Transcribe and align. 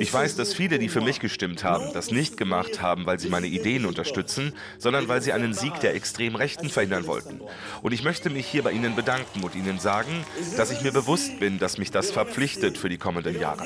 Ich 0.00 0.12
weiß, 0.12 0.36
dass 0.36 0.54
viele, 0.54 0.78
die 0.78 0.88
für 0.88 1.00
mich 1.00 1.20
gestimmt 1.20 1.64
haben, 1.64 1.92
das 1.92 2.10
nicht 2.10 2.36
gemacht 2.36 2.80
haben, 2.80 3.06
weil 3.06 3.18
sie 3.18 3.28
meine 3.28 3.46
Ideen 3.46 3.86
unterstützen, 3.86 4.52
sondern 4.78 5.08
weil 5.08 5.22
sie 5.22 5.32
einen 5.32 5.54
Sieg 5.54 5.78
der 5.80 5.94
extrem 5.94 6.34
Rechten 6.34 6.68
verhindern 6.68 7.06
wollten. 7.06 7.40
Und 7.82 7.92
ich 7.92 8.02
möchte 8.02 8.30
mich 8.30 8.46
hier 8.46 8.62
bei 8.62 8.72
Ihnen 8.72 8.96
bedanken 8.96 9.42
und 9.42 9.54
Ihnen 9.54 9.78
sagen, 9.78 10.24
dass 10.56 10.70
ich 10.70 10.82
mir 10.82 10.92
bewusst 10.92 11.38
bin, 11.38 11.58
dass 11.58 11.78
mich 11.78 11.90
das 11.90 12.10
verpflichtet 12.10 12.78
für 12.78 12.88
die 12.88 12.98
kommenden 12.98 13.38
Jahre. 13.38 13.62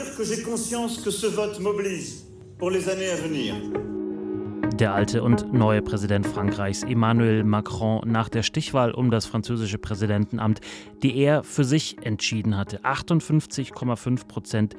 Der 4.79 4.95
alte 4.95 5.25
und 5.25 5.53
neue 5.53 5.83
Präsident 5.83 6.25
Frankreichs, 6.25 6.85
Emmanuel 6.85 7.43
Macron, 7.43 8.09
nach 8.09 8.29
der 8.29 8.45
Stichwahl 8.45 8.93
um 8.93 9.11
das 9.11 9.27
französische 9.27 9.77
Präsidentenamt, 9.77 10.61
die 11.03 11.17
er 11.17 11.43
für 11.43 11.65
sich 11.65 11.97
entschieden 12.07 12.57
hatte. 12.57 12.85
58,5 12.85 14.29
Prozent 14.29 14.77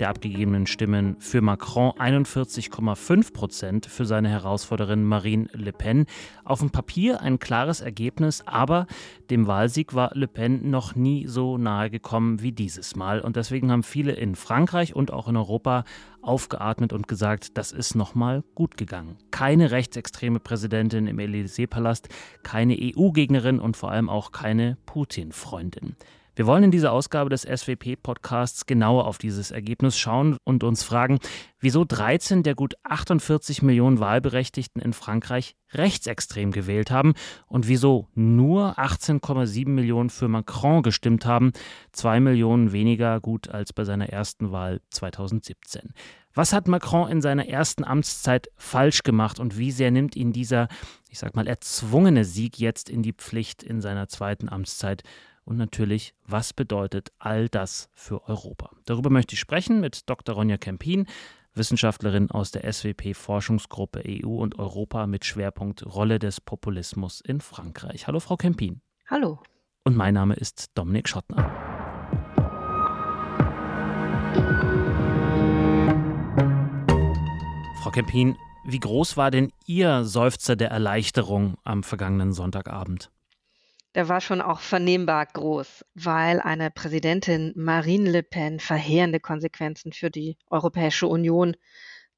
der 0.00 0.08
abgegebenen 0.08 0.66
Stimmen 0.66 1.16
für 1.18 1.40
Macron, 1.40 1.92
41,5 1.92 3.32
Prozent 3.32 3.86
für 3.86 4.04
seine 4.04 4.28
Herausforderin 4.28 5.04
Marine 5.04 5.48
Le 5.52 5.72
Pen. 5.72 6.06
Auf 6.44 6.60
dem 6.60 6.70
Papier 6.70 7.20
ein 7.20 7.38
klares 7.38 7.80
Ergebnis, 7.80 8.42
aber 8.46 8.86
dem 9.30 9.46
Wahlsieg 9.46 9.94
war 9.94 10.10
Le 10.14 10.28
Pen 10.28 10.70
noch 10.70 10.94
nie 10.94 11.26
so 11.26 11.58
nahe 11.58 11.90
gekommen 11.90 12.42
wie 12.42 12.52
dieses 12.52 12.96
Mal. 12.96 13.20
Und 13.20 13.36
deswegen 13.36 13.70
haben 13.70 13.82
viele 13.82 14.12
in 14.12 14.34
Frankreich 14.34 14.94
und 14.94 15.12
auch 15.12 15.28
in 15.28 15.36
Europa 15.36 15.84
aufgeatmet 16.22 16.92
und 16.92 17.08
gesagt, 17.08 17.56
das 17.56 17.72
ist 17.72 17.94
nochmal 17.94 18.42
gut 18.54 18.76
gegangen. 18.76 19.16
Keine 19.30 19.70
rechtsextreme 19.70 20.40
Präsidentin 20.40 21.06
im 21.06 21.18
Élysée-Palast, 21.18 22.08
keine 22.42 22.76
EU-Gegnerin 22.78 23.60
und 23.60 23.76
vor 23.76 23.90
allem 23.90 24.08
auch 24.08 24.32
keine 24.32 24.76
Putin-Freundin. 24.86 25.96
Wir 26.36 26.46
wollen 26.46 26.64
in 26.64 26.70
dieser 26.70 26.92
Ausgabe 26.92 27.30
des 27.30 27.44
SWP-Podcasts 27.44 28.66
genauer 28.66 29.06
auf 29.06 29.16
dieses 29.16 29.50
Ergebnis 29.52 29.96
schauen 29.96 30.36
und 30.44 30.64
uns 30.64 30.82
fragen, 30.82 31.18
wieso 31.60 31.86
13 31.86 32.42
der 32.42 32.54
gut 32.54 32.74
48 32.82 33.62
Millionen 33.62 34.00
Wahlberechtigten 34.00 34.82
in 34.82 34.92
Frankreich 34.92 35.56
rechtsextrem 35.72 36.52
gewählt 36.52 36.90
haben 36.90 37.14
und 37.46 37.68
wieso 37.68 38.08
nur 38.14 38.78
18,7 38.78 39.70
Millionen 39.70 40.10
für 40.10 40.28
Macron 40.28 40.82
gestimmt 40.82 41.24
haben, 41.24 41.52
zwei 41.92 42.20
Millionen 42.20 42.70
weniger 42.70 43.18
gut 43.20 43.48
als 43.48 43.72
bei 43.72 43.84
seiner 43.84 44.10
ersten 44.10 44.52
Wahl 44.52 44.82
2017. 44.90 45.94
Was 46.34 46.52
hat 46.52 46.68
Macron 46.68 47.08
in 47.08 47.22
seiner 47.22 47.48
ersten 47.48 47.82
Amtszeit 47.82 48.48
falsch 48.56 49.04
gemacht 49.04 49.40
und 49.40 49.56
wie 49.56 49.70
sehr 49.70 49.90
nimmt 49.90 50.16
ihn 50.16 50.34
dieser, 50.34 50.68
ich 51.08 51.18
sag 51.18 51.34
mal, 51.34 51.48
erzwungene 51.48 52.26
Sieg 52.26 52.58
jetzt 52.58 52.90
in 52.90 53.02
die 53.02 53.14
Pflicht 53.14 53.62
in 53.62 53.80
seiner 53.80 54.08
zweiten 54.08 54.50
Amtszeit? 54.50 55.02
Und 55.46 55.58
natürlich, 55.58 56.12
was 56.24 56.52
bedeutet 56.52 57.12
all 57.20 57.48
das 57.48 57.88
für 57.94 58.28
Europa? 58.28 58.70
Darüber 58.84 59.10
möchte 59.10 59.34
ich 59.34 59.40
sprechen 59.40 59.80
mit 59.80 60.10
Dr. 60.10 60.34
Ronja 60.34 60.56
Kempin, 60.56 61.06
Wissenschaftlerin 61.54 62.32
aus 62.32 62.50
der 62.50 62.70
SWP-Forschungsgruppe 62.70 64.02
EU 64.04 64.28
und 64.28 64.58
Europa 64.58 65.06
mit 65.06 65.24
Schwerpunkt 65.24 65.86
Rolle 65.86 66.18
des 66.18 66.40
Populismus 66.40 67.20
in 67.20 67.40
Frankreich. 67.40 68.08
Hallo, 68.08 68.18
Frau 68.18 68.36
Kempin. 68.36 68.80
Hallo. 69.08 69.38
Und 69.84 69.96
mein 69.96 70.14
Name 70.14 70.34
ist 70.34 70.72
Dominik 70.74 71.08
Schottner. 71.08 71.48
Frau 77.82 77.90
Kempin, 77.92 78.36
wie 78.64 78.80
groß 78.80 79.16
war 79.16 79.30
denn 79.30 79.52
Ihr 79.64 80.02
Seufzer 80.02 80.56
der 80.56 80.72
Erleichterung 80.72 81.54
am 81.62 81.84
vergangenen 81.84 82.32
Sonntagabend? 82.32 83.12
Der 83.96 84.10
war 84.10 84.20
schon 84.20 84.42
auch 84.42 84.60
vernehmbar 84.60 85.24
groß, 85.24 85.86
weil 85.94 86.38
eine 86.40 86.70
Präsidentin 86.70 87.54
Marine 87.56 88.10
Le 88.10 88.22
Pen 88.22 88.60
verheerende 88.60 89.20
Konsequenzen 89.20 89.94
für 89.94 90.10
die 90.10 90.36
Europäische 90.50 91.06
Union 91.06 91.56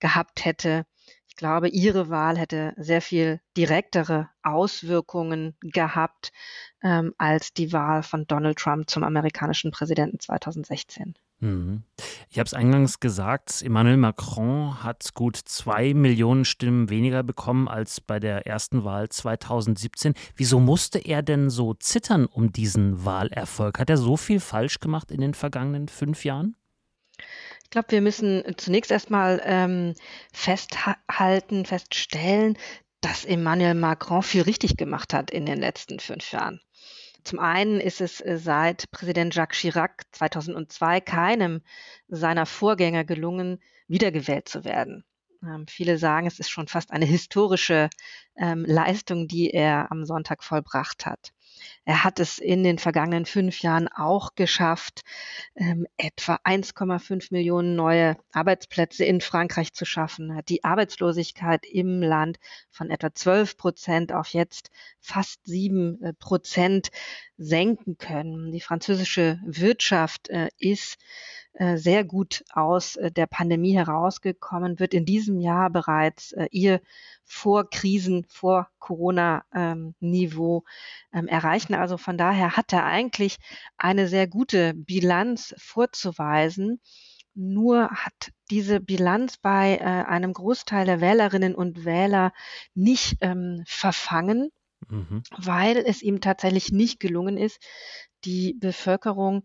gehabt 0.00 0.44
hätte. 0.44 0.86
Ich 1.28 1.36
glaube, 1.36 1.68
ihre 1.68 2.10
Wahl 2.10 2.36
hätte 2.36 2.74
sehr 2.78 3.00
viel 3.00 3.40
direktere 3.56 4.28
Auswirkungen 4.42 5.56
gehabt 5.60 6.32
ähm, 6.82 7.14
als 7.16 7.54
die 7.54 7.72
Wahl 7.72 8.02
von 8.02 8.26
Donald 8.26 8.58
Trump 8.58 8.90
zum 8.90 9.04
amerikanischen 9.04 9.70
Präsidenten 9.70 10.18
2016. 10.18 11.14
Mhm. 11.40 11.84
Ich 12.30 12.38
habe 12.38 12.46
es 12.46 12.54
eingangs 12.54 12.98
gesagt, 13.00 13.62
Emmanuel 13.62 13.96
Macron 13.96 14.82
hat 14.82 15.14
gut 15.14 15.36
zwei 15.36 15.94
Millionen 15.94 16.44
Stimmen 16.44 16.90
weniger 16.90 17.22
bekommen 17.22 17.68
als 17.68 18.00
bei 18.00 18.18
der 18.18 18.46
ersten 18.46 18.84
Wahl 18.84 19.08
2017. 19.08 20.14
Wieso 20.34 20.58
musste 20.58 20.98
er 20.98 21.22
denn 21.22 21.48
so 21.48 21.74
zittern 21.74 22.26
um 22.26 22.52
diesen 22.52 23.04
Wahlerfolg? 23.04 23.78
Hat 23.78 23.90
er 23.90 23.96
so 23.96 24.16
viel 24.16 24.40
falsch 24.40 24.80
gemacht 24.80 25.12
in 25.12 25.20
den 25.20 25.34
vergangenen 25.34 25.88
fünf 25.88 26.24
Jahren? 26.24 26.56
Ich 27.62 27.70
glaube, 27.70 27.90
wir 27.90 28.00
müssen 28.00 28.42
zunächst 28.56 28.90
erstmal 28.90 29.40
ähm, 29.44 29.94
festhalten, 30.32 31.66
feststellen, 31.66 32.56
dass 33.00 33.24
Emmanuel 33.24 33.74
Macron 33.74 34.22
viel 34.22 34.42
richtig 34.42 34.76
gemacht 34.76 35.14
hat 35.14 35.30
in 35.30 35.46
den 35.46 35.58
letzten 35.58 36.00
fünf 36.00 36.32
Jahren. 36.32 36.60
Zum 37.24 37.38
einen 37.38 37.80
ist 37.80 38.00
es 38.00 38.20
äh, 38.20 38.38
seit 38.38 38.90
Präsident 38.90 39.34
Jacques 39.34 39.58
Chirac 39.58 40.04
2002 40.12 41.00
keinem 41.00 41.62
seiner 42.08 42.46
Vorgänger 42.46 43.04
gelungen, 43.04 43.60
wiedergewählt 43.86 44.48
zu 44.48 44.64
werden. 44.64 45.04
Ähm, 45.42 45.66
viele 45.68 45.98
sagen, 45.98 46.26
es 46.26 46.38
ist 46.38 46.50
schon 46.50 46.68
fast 46.68 46.90
eine 46.90 47.04
historische 47.04 47.90
ähm, 48.36 48.64
Leistung, 48.66 49.28
die 49.28 49.50
er 49.50 49.90
am 49.92 50.04
Sonntag 50.04 50.42
vollbracht 50.42 51.06
hat. 51.06 51.32
Er 51.88 52.04
hat 52.04 52.20
es 52.20 52.38
in 52.38 52.64
den 52.64 52.78
vergangenen 52.78 53.24
fünf 53.24 53.62
Jahren 53.62 53.88
auch 53.88 54.34
geschafft, 54.34 55.00
ähm, 55.56 55.86
etwa 55.96 56.38
1,5 56.44 57.28
Millionen 57.30 57.76
neue 57.76 58.18
Arbeitsplätze 58.30 59.06
in 59.06 59.22
Frankreich 59.22 59.72
zu 59.72 59.86
schaffen, 59.86 60.34
hat 60.34 60.50
die 60.50 60.64
Arbeitslosigkeit 60.64 61.64
im 61.64 62.02
Land 62.02 62.40
von 62.70 62.90
etwa 62.90 63.14
12 63.14 63.56
Prozent 63.56 64.12
auf 64.12 64.34
jetzt 64.34 64.70
fast 65.00 65.40
sieben 65.46 66.02
äh, 66.02 66.12
Prozent 66.12 66.90
senken 67.38 67.96
können. 67.96 68.52
Die 68.52 68.60
französische 68.60 69.40
Wirtschaft 69.46 70.28
äh, 70.28 70.50
ist 70.58 70.98
sehr 71.76 72.04
gut 72.04 72.44
aus 72.52 72.96
äh, 72.96 73.10
der 73.10 73.26
Pandemie 73.26 73.74
herausgekommen, 73.74 74.78
wird 74.78 74.94
in 74.94 75.04
diesem 75.04 75.40
Jahr 75.40 75.70
bereits 75.70 76.32
äh, 76.32 76.46
ihr 76.50 76.80
vor 77.24 77.68
Krisen, 77.68 78.24
vor 78.28 78.68
Corona-Niveau 78.78 80.64
ähm, 81.12 81.26
erreichen. 81.26 81.74
Also 81.74 81.96
von 81.96 82.16
daher 82.16 82.56
hat 82.56 82.72
er 82.72 82.84
eigentlich 82.84 83.38
eine 83.76 84.08
sehr 84.08 84.28
gute 84.28 84.72
Bilanz 84.74 85.54
vorzuweisen. 85.58 86.80
Nur 87.34 87.90
hat 87.90 88.32
diese 88.50 88.80
Bilanz 88.80 89.36
bei 89.36 89.80
einem 89.80 90.32
Großteil 90.32 90.86
der 90.86 91.00
Wählerinnen 91.00 91.54
und 91.54 91.84
Wähler 91.84 92.32
nicht 92.74 93.18
ähm, 93.20 93.62
verfangen, 93.64 94.50
mhm. 94.88 95.22
weil 95.36 95.76
es 95.76 96.02
ihm 96.02 96.20
tatsächlich 96.20 96.72
nicht 96.72 96.98
gelungen 96.98 97.36
ist, 97.36 97.60
die 98.24 98.54
Bevölkerung 98.54 99.44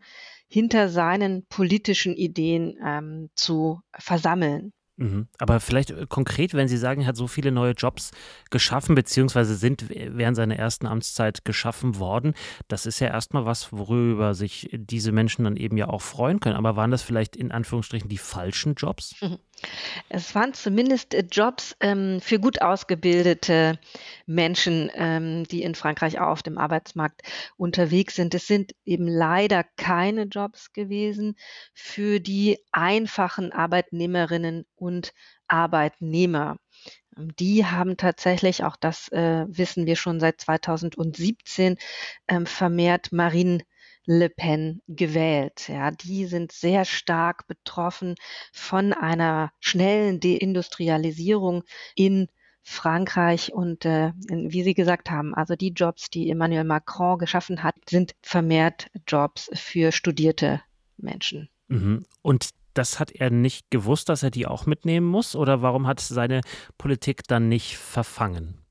hinter 0.53 0.88
seinen 0.88 1.47
politischen 1.47 2.16
Ideen 2.16 2.78
ähm, 2.86 3.31
zu 3.34 3.81
versammeln. 3.97 4.72
Mhm. 4.97 5.28
Aber 5.40 5.59
vielleicht 5.59 5.90
äh, 5.90 6.06
konkret, 6.08 6.53
wenn 6.53 6.68
Sie 6.68 6.78
sagen, 6.78 7.02
er 7.02 7.08
hat 7.08 7.18
so 7.18 7.25
viele 7.25 7.52
neue 7.52 7.72
Jobs 7.72 8.12
geschaffen, 8.52 8.94
beziehungsweise 8.94 9.56
sind 9.56 9.90
während 9.90 10.38
seiner 10.38 10.56
ersten 10.56 10.86
Amtszeit 10.86 11.44
geschaffen 11.44 11.97
worden, 11.97 12.36
das 12.68 12.86
ist 12.86 13.00
ja 13.00 13.08
erstmal 13.08 13.47
was, 13.47 13.74
worüber 13.74 14.36
sich 14.36 14.69
diese 14.72 15.12
Menschen 15.12 15.46
dann 15.46 15.58
eben 15.58 15.75
ja 15.75 15.88
auch 15.88 16.03
freuen 16.03 16.40
können. 16.40 16.56
Aber 16.56 16.75
waren 16.75 16.92
das 16.92 17.02
vielleicht 17.02 17.36
in 17.36 17.52
Anführungsstrichen 17.52 18.08
die 18.08 18.19
falschen 18.19 18.75
Jobs? 18.75 19.16
Mhm. 19.22 19.40
Es 20.09 20.35
waren 20.35 20.53
zumindest 20.53 21.13
äh, 21.13 21.24
Jobs 21.29 21.75
ähm, 21.79 22.19
für 22.22 22.40
gut 22.40 22.62
ausgebildete 22.62 23.79
Menschen, 24.25 24.91
ähm, 24.96 25.44
die 25.46 25.63
in 25.63 25.75
Frankreich 25.75 26.19
auch 26.19 26.28
auf 26.28 26.44
dem 26.44 26.57
Arbeitsmarkt 26.57 27.22
unterwegs 27.57 28.16
sind. 28.16 28.34
Es 28.34 28.47
sind 28.47 28.74
eben 28.85 29.07
leider 29.07 29.63
keine 29.78 30.24
Jobs 30.24 30.74
gewesen 30.74 31.35
für 31.74 32.19
die 32.19 32.60
einfachen 32.71 33.51
Arbeitnehmerinnen 33.51 34.65
und 34.75 35.13
Arbeitnehmer. 35.48 36.57
Ähm, 37.18 37.36
die 37.38 37.65
haben 37.65 37.98
tatsächlich, 37.98 38.63
auch 38.63 38.75
das 38.75 39.10
äh, 39.10 39.45
wissen 39.48 39.86
wir 39.86 39.95
schon 39.95 40.19
seit 40.19 40.42
2017, 40.42 41.77
ähm, 42.27 42.45
vermehrt 42.45 43.12
Marine 43.12 43.63
Le 44.05 44.29
Pen 44.29 44.81
gewählt. 44.88 45.67
Ja, 45.69 45.91
die 45.91 46.25
sind 46.25 46.51
sehr 46.51 46.85
stark 46.85 47.47
betroffen 47.47 48.15
von 48.51 48.94
einer 48.94 49.51
schnellen 49.59 50.19
Deindustrialisierung 50.19 51.63
in 51.95 52.27
Frankreich 52.63 53.53
und 53.53 53.85
äh, 53.85 54.13
wie 54.29 54.63
Sie 54.63 54.73
gesagt 54.73 55.11
haben, 55.11 55.35
also 55.35 55.55
die 55.55 55.73
Jobs, 55.73 56.09
die 56.09 56.29
Emmanuel 56.29 56.63
Macron 56.63 57.17
geschaffen 57.17 57.61
hat, 57.61 57.75
sind 57.89 58.15
vermehrt 58.21 58.88
Jobs 59.05 59.50
für 59.53 59.91
studierte 59.91 60.61
Menschen. 60.97 61.50
Mhm. 61.67 62.05
Und 62.21 62.50
das 62.73 63.00
hat 63.00 63.11
er 63.11 63.29
nicht 63.29 63.69
gewusst, 63.69 64.09
dass 64.09 64.23
er 64.23 64.31
die 64.31 64.47
auch 64.47 64.65
mitnehmen 64.65 65.05
muss? 65.07 65.35
Oder 65.35 65.61
warum 65.61 65.88
hat 65.88 66.00
seine 66.00 66.41
Politik 66.77 67.23
dann 67.27 67.50
nicht 67.50 67.77
verfangen? 67.77 68.62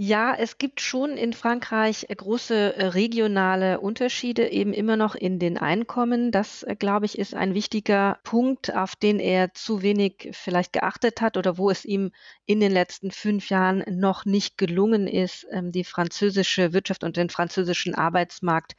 Ja, 0.00 0.32
es 0.32 0.58
gibt 0.58 0.80
schon 0.80 1.16
in 1.16 1.32
Frankreich 1.32 2.06
große 2.08 2.76
äh, 2.76 2.86
regionale 2.86 3.80
Unterschiede 3.80 4.48
eben 4.48 4.72
immer 4.72 4.94
noch 4.96 5.16
in 5.16 5.40
den 5.40 5.58
Einkommen. 5.58 6.30
Das, 6.30 6.62
äh, 6.62 6.76
glaube 6.76 7.06
ich, 7.06 7.18
ist 7.18 7.34
ein 7.34 7.52
wichtiger 7.52 8.20
Punkt, 8.22 8.72
auf 8.76 8.94
den 8.94 9.18
er 9.18 9.54
zu 9.54 9.82
wenig 9.82 10.28
vielleicht 10.34 10.72
geachtet 10.72 11.20
hat 11.20 11.36
oder 11.36 11.58
wo 11.58 11.68
es 11.68 11.84
ihm 11.84 12.12
in 12.46 12.60
den 12.60 12.70
letzten 12.70 13.10
fünf 13.10 13.50
Jahren 13.50 13.82
noch 13.88 14.24
nicht 14.24 14.56
gelungen 14.56 15.08
ist, 15.08 15.48
ähm, 15.50 15.72
die 15.72 15.82
französische 15.82 16.72
Wirtschaft 16.72 17.02
und 17.02 17.16
den 17.16 17.28
französischen 17.28 17.96
Arbeitsmarkt 17.96 18.76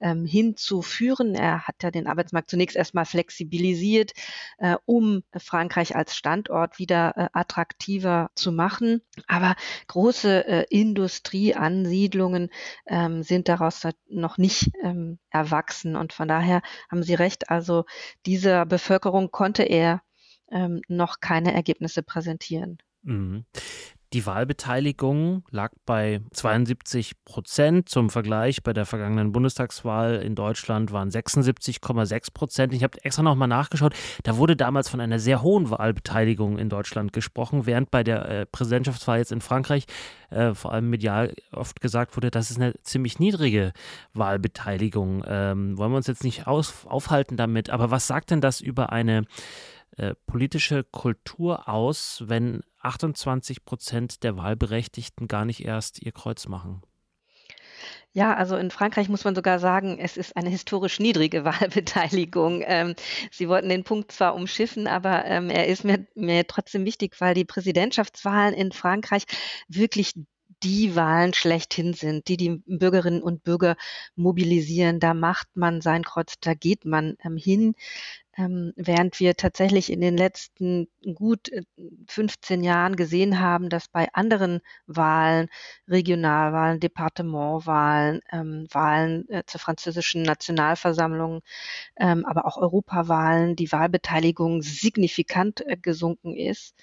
ähm, 0.00 0.24
hinzuführen. 0.24 1.34
Er 1.34 1.68
hat 1.68 1.82
ja 1.82 1.90
den 1.90 2.06
Arbeitsmarkt 2.06 2.48
zunächst 2.48 2.76
erstmal 2.76 3.04
flexibilisiert, 3.04 4.12
äh, 4.56 4.76
um 4.86 5.22
Frankreich 5.36 5.94
als 5.94 6.16
Standort 6.16 6.78
wieder 6.78 7.28
attraktiver 7.36 8.30
zu 8.34 8.52
machen. 8.52 9.02
Aber 9.26 9.54
große 9.86 10.61
Industrieansiedlungen 10.70 12.50
ähm, 12.86 13.22
sind 13.22 13.48
daraus 13.48 13.86
noch 14.08 14.38
nicht 14.38 14.70
ähm, 14.82 15.18
erwachsen. 15.30 15.96
Und 15.96 16.12
von 16.12 16.28
daher 16.28 16.62
haben 16.90 17.02
Sie 17.02 17.14
recht, 17.14 17.50
also 17.50 17.84
dieser 18.26 18.66
Bevölkerung 18.66 19.30
konnte 19.30 19.62
er 19.62 20.02
ähm, 20.50 20.82
noch 20.88 21.20
keine 21.20 21.54
Ergebnisse 21.54 22.02
präsentieren. 22.02 22.78
Mhm. 23.02 23.44
Die 24.12 24.26
Wahlbeteiligung 24.26 25.42
lag 25.50 25.72
bei 25.86 26.20
72 26.32 27.24
Prozent. 27.24 27.88
Zum 27.88 28.10
Vergleich, 28.10 28.62
bei 28.62 28.74
der 28.74 28.84
vergangenen 28.84 29.32
Bundestagswahl 29.32 30.16
in 30.16 30.34
Deutschland 30.34 30.92
waren 30.92 31.08
76,6 31.08 32.34
Prozent. 32.34 32.74
Ich 32.74 32.82
habe 32.82 33.02
extra 33.04 33.22
nochmal 33.22 33.48
nachgeschaut. 33.48 33.94
Da 34.22 34.36
wurde 34.36 34.54
damals 34.54 34.90
von 34.90 35.00
einer 35.00 35.18
sehr 35.18 35.40
hohen 35.40 35.70
Wahlbeteiligung 35.70 36.58
in 36.58 36.68
Deutschland 36.68 37.14
gesprochen, 37.14 37.64
während 37.64 37.90
bei 37.90 38.04
der 38.04 38.28
äh, 38.28 38.44
Präsidentschaftswahl 38.44 39.16
jetzt 39.16 39.32
in 39.32 39.40
Frankreich 39.40 39.86
äh, 40.28 40.54
vor 40.54 40.72
allem 40.72 40.90
medial 40.90 41.34
oft 41.50 41.80
gesagt 41.80 42.14
wurde, 42.14 42.30
das 42.30 42.50
ist 42.50 42.58
eine 42.58 42.74
ziemlich 42.82 43.18
niedrige 43.18 43.72
Wahlbeteiligung. 44.12 45.24
Ähm, 45.26 45.78
wollen 45.78 45.92
wir 45.92 45.96
uns 45.96 46.06
jetzt 46.06 46.24
nicht 46.24 46.46
aus, 46.46 46.86
aufhalten 46.86 47.38
damit. 47.38 47.70
Aber 47.70 47.90
was 47.90 48.06
sagt 48.06 48.30
denn 48.30 48.42
das 48.42 48.60
über 48.60 48.92
eine 48.92 49.24
äh, 49.96 50.14
politische 50.26 50.84
Kultur 50.84 51.68
aus, 51.68 52.22
wenn 52.26 52.62
28 52.80 53.64
Prozent 53.64 54.22
der 54.22 54.36
Wahlberechtigten 54.36 55.28
gar 55.28 55.44
nicht 55.44 55.64
erst 55.64 56.02
ihr 56.02 56.12
Kreuz 56.12 56.48
machen? 56.48 56.82
Ja, 58.14 58.34
also 58.34 58.56
in 58.56 58.70
Frankreich 58.70 59.08
muss 59.08 59.24
man 59.24 59.34
sogar 59.34 59.58
sagen, 59.58 59.98
es 59.98 60.18
ist 60.18 60.36
eine 60.36 60.50
historisch 60.50 61.00
niedrige 61.00 61.44
Wahlbeteiligung. 61.44 62.62
Ähm, 62.66 62.94
Sie 63.30 63.48
wollten 63.48 63.70
den 63.70 63.84
Punkt 63.84 64.12
zwar 64.12 64.34
umschiffen, 64.34 64.86
aber 64.86 65.24
ähm, 65.24 65.48
er 65.48 65.66
ist 65.66 65.84
mir, 65.84 66.06
mir 66.14 66.46
trotzdem 66.46 66.84
wichtig, 66.84 67.20
weil 67.20 67.34
die 67.34 67.44
Präsidentschaftswahlen 67.44 68.54
in 68.54 68.72
Frankreich 68.72 69.24
wirklich 69.68 70.14
die 70.62 70.96
Wahlen 70.96 71.34
schlechthin 71.34 71.94
sind, 71.94 72.28
die 72.28 72.36
die 72.36 72.62
Bürgerinnen 72.66 73.22
und 73.22 73.44
Bürger 73.44 73.76
mobilisieren. 74.14 75.00
Da 75.00 75.14
macht 75.14 75.48
man 75.54 75.80
sein 75.80 76.04
Kreuz, 76.04 76.34
da 76.40 76.54
geht 76.54 76.84
man 76.84 77.16
ähm, 77.24 77.36
hin 77.36 77.74
ähm, 78.36 78.72
während 78.76 79.20
wir 79.20 79.36
tatsächlich 79.36 79.90
in 79.92 80.00
den 80.00 80.16
letzten 80.16 80.88
gut 81.14 81.50
15 82.08 82.62
äh, 82.62 82.66
Jahren 82.66 82.96
gesehen 82.96 83.40
haben, 83.40 83.68
dass 83.68 83.88
bei 83.88 84.08
anderen 84.14 84.60
Wahlen, 84.86 85.48
Regionalwahlen, 85.88 86.80
Departementwahlen, 86.80 88.20
ähm, 88.32 88.66
Wahlen 88.70 89.28
äh, 89.28 89.42
zur 89.46 89.60
französischen 89.60 90.22
Nationalversammlung, 90.22 91.42
ähm, 91.96 92.24
aber 92.24 92.46
auch 92.46 92.56
Europawahlen, 92.56 93.54
die 93.56 93.70
Wahlbeteiligung 93.70 94.62
signifikant 94.62 95.60
äh, 95.66 95.76
gesunken 95.76 96.34
ist, 96.34 96.74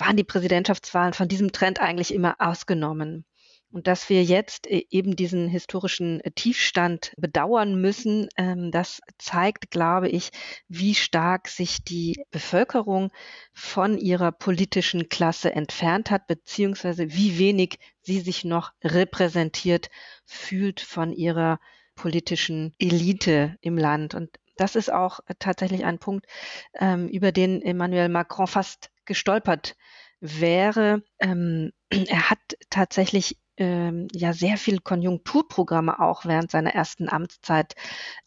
waren 0.00 0.16
die 0.16 0.24
Präsidentschaftswahlen 0.24 1.14
von 1.14 1.28
diesem 1.28 1.52
Trend 1.52 1.80
eigentlich 1.80 2.12
immer 2.14 2.36
ausgenommen. 2.38 3.24
Und 3.72 3.86
dass 3.86 4.08
wir 4.08 4.24
jetzt 4.24 4.66
äh, 4.66 4.84
eben 4.90 5.14
diesen 5.14 5.48
historischen 5.48 6.20
äh, 6.20 6.32
Tiefstand 6.32 7.12
bedauern 7.16 7.80
müssen, 7.80 8.28
ähm, 8.36 8.72
das 8.72 9.00
zeigt, 9.18 9.70
glaube 9.70 10.08
ich, 10.08 10.30
wie 10.66 10.94
stark 10.94 11.48
sich 11.48 11.84
die 11.84 12.20
Bevölkerung 12.32 13.12
von 13.52 13.96
ihrer 13.96 14.32
politischen 14.32 15.08
Klasse 15.08 15.54
entfernt 15.54 16.10
hat, 16.10 16.26
beziehungsweise 16.26 17.12
wie 17.12 17.38
wenig 17.38 17.78
sie 18.02 18.20
sich 18.20 18.44
noch 18.44 18.72
repräsentiert 18.82 19.88
fühlt 20.24 20.80
von 20.80 21.12
ihrer 21.12 21.60
politischen 21.94 22.74
Elite 22.78 23.56
im 23.60 23.78
Land. 23.78 24.14
Und 24.14 24.30
das 24.56 24.74
ist 24.74 24.92
auch 24.92 25.20
tatsächlich 25.38 25.84
ein 25.84 25.98
Punkt, 25.98 26.26
ähm, 26.74 27.08
über 27.08 27.30
den 27.30 27.62
Emmanuel 27.62 28.08
Macron 28.08 28.48
fast 28.48 28.90
gestolpert 29.10 29.76
wäre. 30.20 31.02
Ähm, 31.18 31.72
er 31.90 32.30
hat 32.30 32.38
tatsächlich 32.70 33.38
ähm, 33.60 34.08
ja 34.12 34.32
sehr 34.32 34.56
viel 34.56 34.80
Konjunkturprogramme 34.80 36.00
auch 36.00 36.24
während 36.24 36.50
seiner 36.50 36.74
ersten 36.74 37.08
Amtszeit 37.08 37.74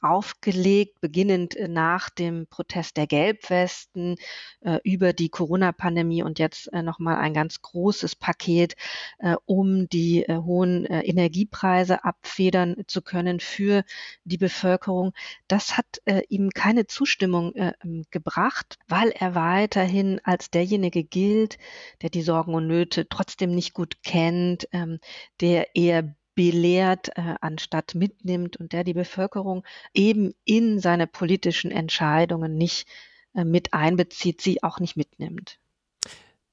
aufgelegt, 0.01 1.01
beginnend 1.01 1.56
äh, 1.56 1.68
nach 1.68 2.09
dem 2.12 2.47
Protest 2.47 2.97
der 2.97 3.07
Gelbwesten 3.07 4.15
äh, 4.62 4.80
über 4.83 5.12
die 5.12 5.30
Corona-Pandemie 5.30 6.24
und 6.24 6.38
jetzt 6.38 6.71
äh, 6.71 6.83
nochmal 6.83 7.18
ein 7.18 7.33
ganz 7.33 7.62
großes 7.62 8.15
Paket, 8.15 8.75
äh, 9.18 9.35
um 9.45 9.89
die 9.89 10.24
äh, 10.24 10.38
hohen 10.38 10.85
äh, 10.85 11.01
Energiepreise 11.01 12.03
abfedern 12.03 12.83
zu 12.85 13.01
können 13.01 13.39
für 13.39 13.83
die 14.24 14.38
Bevölkerung. 14.38 15.13
Das 15.47 15.77
hat 15.77 15.85
ihm 16.30 16.50
keine 16.50 16.85
Zustimmung 16.85 17.53
ähm, 17.56 18.03
gebracht, 18.12 18.77
weil 18.88 19.09
er 19.09 19.35
weiterhin 19.35 20.19
als 20.24 20.51
derjenige 20.51 21.03
gilt, 21.03 21.57
der 22.01 22.09
die 22.09 22.21
Sorgen 22.21 22.53
und 22.53 22.68
Nöte 22.68 23.07
trotzdem 23.09 23.56
nicht 23.56 23.74
gut 23.74 24.03
kennt, 24.03 24.68
ähm, 24.71 25.00
der 25.42 25.75
eher 25.75 26.16
belehrt, 26.36 27.10
äh, 27.18 27.36
anstatt 27.42 27.96
mitnimmt 27.96 28.58
und 28.58 28.74
der 28.74 28.84
die 28.84 28.94
Bevölkerung 28.94 29.64
eben 29.94 30.34
in 30.46 30.80
seine 30.80 31.08
politischen 31.08 31.72
Entscheidungen 31.72 32.58
nicht 32.58 32.88
äh, 33.34 33.44
mit 33.44 33.74
einbezieht, 33.74 34.42
sie 34.42 34.64
auch 34.64 34.80
nicht 34.80 34.98
mitnimmt. 34.98 35.60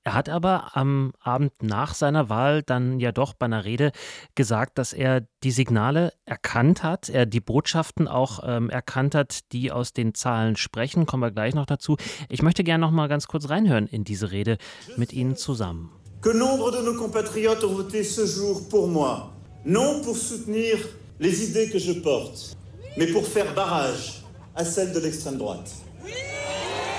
Er 0.02 0.14
hat 0.14 0.30
aber 0.30 0.76
am 0.76 1.12
Abend 1.20 1.52
nach 1.62 1.92
seiner 1.92 2.30
Wahl 2.30 2.62
dann 2.62 3.00
ja 3.00 3.12
doch 3.12 3.34
bei 3.34 3.44
einer 3.44 3.66
Rede 3.66 3.92
gesagt, 4.34 4.78
dass 4.78 4.94
er 4.94 5.26
die 5.42 5.50
Signale 5.50 6.14
erkannt 6.24 6.82
hat, 6.82 7.10
er 7.10 7.26
die 7.26 7.40
Botschaften 7.40 8.08
auch 8.08 8.40
ähm, 8.42 8.70
erkannt 8.70 9.14
hat, 9.14 9.52
die 9.52 9.70
aus 9.70 9.92
den 9.92 10.14
Zahlen 10.14 10.56
sprechen. 10.56 11.04
Kommen 11.04 11.22
wir 11.22 11.30
gleich 11.30 11.54
noch 11.54 11.66
dazu. 11.66 11.98
Ich 12.30 12.40
möchte 12.40 12.64
gerne 12.64 12.80
noch 12.80 12.92
mal 12.92 13.08
ganz 13.08 13.28
kurz 13.28 13.50
reinhören 13.50 13.86
in 13.86 14.04
diese 14.04 14.30
Rede 14.30 14.56
mit 14.96 15.12
Ihnen 15.12 15.36
zusammen. 15.36 15.99
Que 16.20 16.30
nombre 16.30 16.70
de 16.70 16.82
nos 16.82 16.94
compatriotes 16.94 17.64
ont 17.64 17.74
voté 17.74 18.04
ce 18.04 18.26
jour 18.26 18.68
pour 18.68 18.88
moi, 18.88 19.32
non 19.64 20.02
pour 20.02 20.16
soutenir 20.16 20.76
les 21.18 21.44
idées 21.44 21.70
que 21.70 21.78
je 21.78 21.92
porte, 21.92 22.56
mais 22.96 23.06
pour 23.06 23.26
faire 23.26 23.54
barrage 23.54 24.22
à 24.54 24.64
celles 24.64 24.92
de 24.92 25.00
l'extrême 25.00 25.38
droite. 25.38 25.70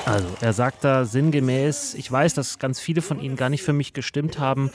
Also, 0.06 0.28
er 0.42 0.54
sagt 0.54 0.84
da 0.84 1.06
sinngemäß, 1.06 1.94
ich 1.94 2.12
weiß, 2.12 2.34
dass 2.34 2.58
ganz 2.58 2.80
viele 2.80 3.04
von 3.04 3.20
Ihnen 3.22 3.36
gar 3.36 3.50
nicht 3.50 3.62
für 3.62 3.74
mich 3.74 3.94
gestimmt 3.94 4.40
haben, 4.40 4.72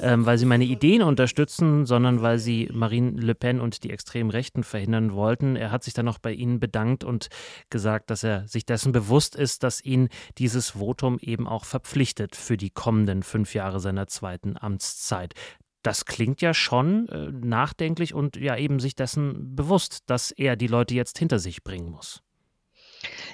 ähm, 0.00 0.26
weil 0.26 0.38
sie 0.38 0.46
meine 0.46 0.64
Ideen 0.64 1.02
unterstützen, 1.02 1.86
sondern 1.86 2.22
weil 2.22 2.38
sie 2.38 2.68
Marine 2.72 3.20
Le 3.20 3.34
Pen 3.34 3.60
und 3.60 3.84
die 3.84 3.90
extremen 3.90 4.30
Rechten 4.30 4.64
verhindern 4.64 5.12
wollten. 5.12 5.56
Er 5.56 5.70
hat 5.70 5.84
sich 5.84 5.94
dann 5.94 6.06
noch 6.06 6.18
bei 6.18 6.32
ihnen 6.32 6.60
bedankt 6.60 7.04
und 7.04 7.28
gesagt, 7.70 8.10
dass 8.10 8.22
er 8.22 8.46
sich 8.46 8.66
dessen 8.66 8.92
bewusst 8.92 9.36
ist, 9.36 9.62
dass 9.62 9.84
ihn 9.84 10.08
dieses 10.38 10.70
Votum 10.70 11.18
eben 11.20 11.46
auch 11.46 11.64
verpflichtet 11.64 12.36
für 12.36 12.56
die 12.56 12.70
kommenden 12.70 13.22
fünf 13.22 13.54
Jahre 13.54 13.80
seiner 13.80 14.06
zweiten 14.06 14.56
Amtszeit. 14.56 15.34
Das 15.82 16.04
klingt 16.04 16.40
ja 16.40 16.52
schon 16.52 17.08
äh, 17.08 17.30
nachdenklich 17.30 18.12
und 18.12 18.36
ja 18.36 18.56
eben 18.56 18.80
sich 18.80 18.96
dessen 18.96 19.54
bewusst, 19.54 20.02
dass 20.06 20.32
er 20.32 20.56
die 20.56 20.66
Leute 20.66 20.94
jetzt 20.94 21.18
hinter 21.18 21.38
sich 21.38 21.62
bringen 21.62 21.90
muss. 21.90 22.22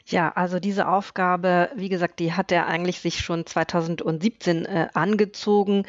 Ja, 0.06 0.30
also 0.30 0.58
diese 0.60 0.88
Aufgabe, 0.88 1.70
wie 1.76 1.88
gesagt, 1.88 2.18
die 2.18 2.32
hat 2.32 2.52
er 2.52 2.66
eigentlich 2.66 3.00
sich 3.00 3.20
schon 3.20 3.46
2017 3.46 4.64
äh, 4.64 4.88
angezogen, 4.94 5.84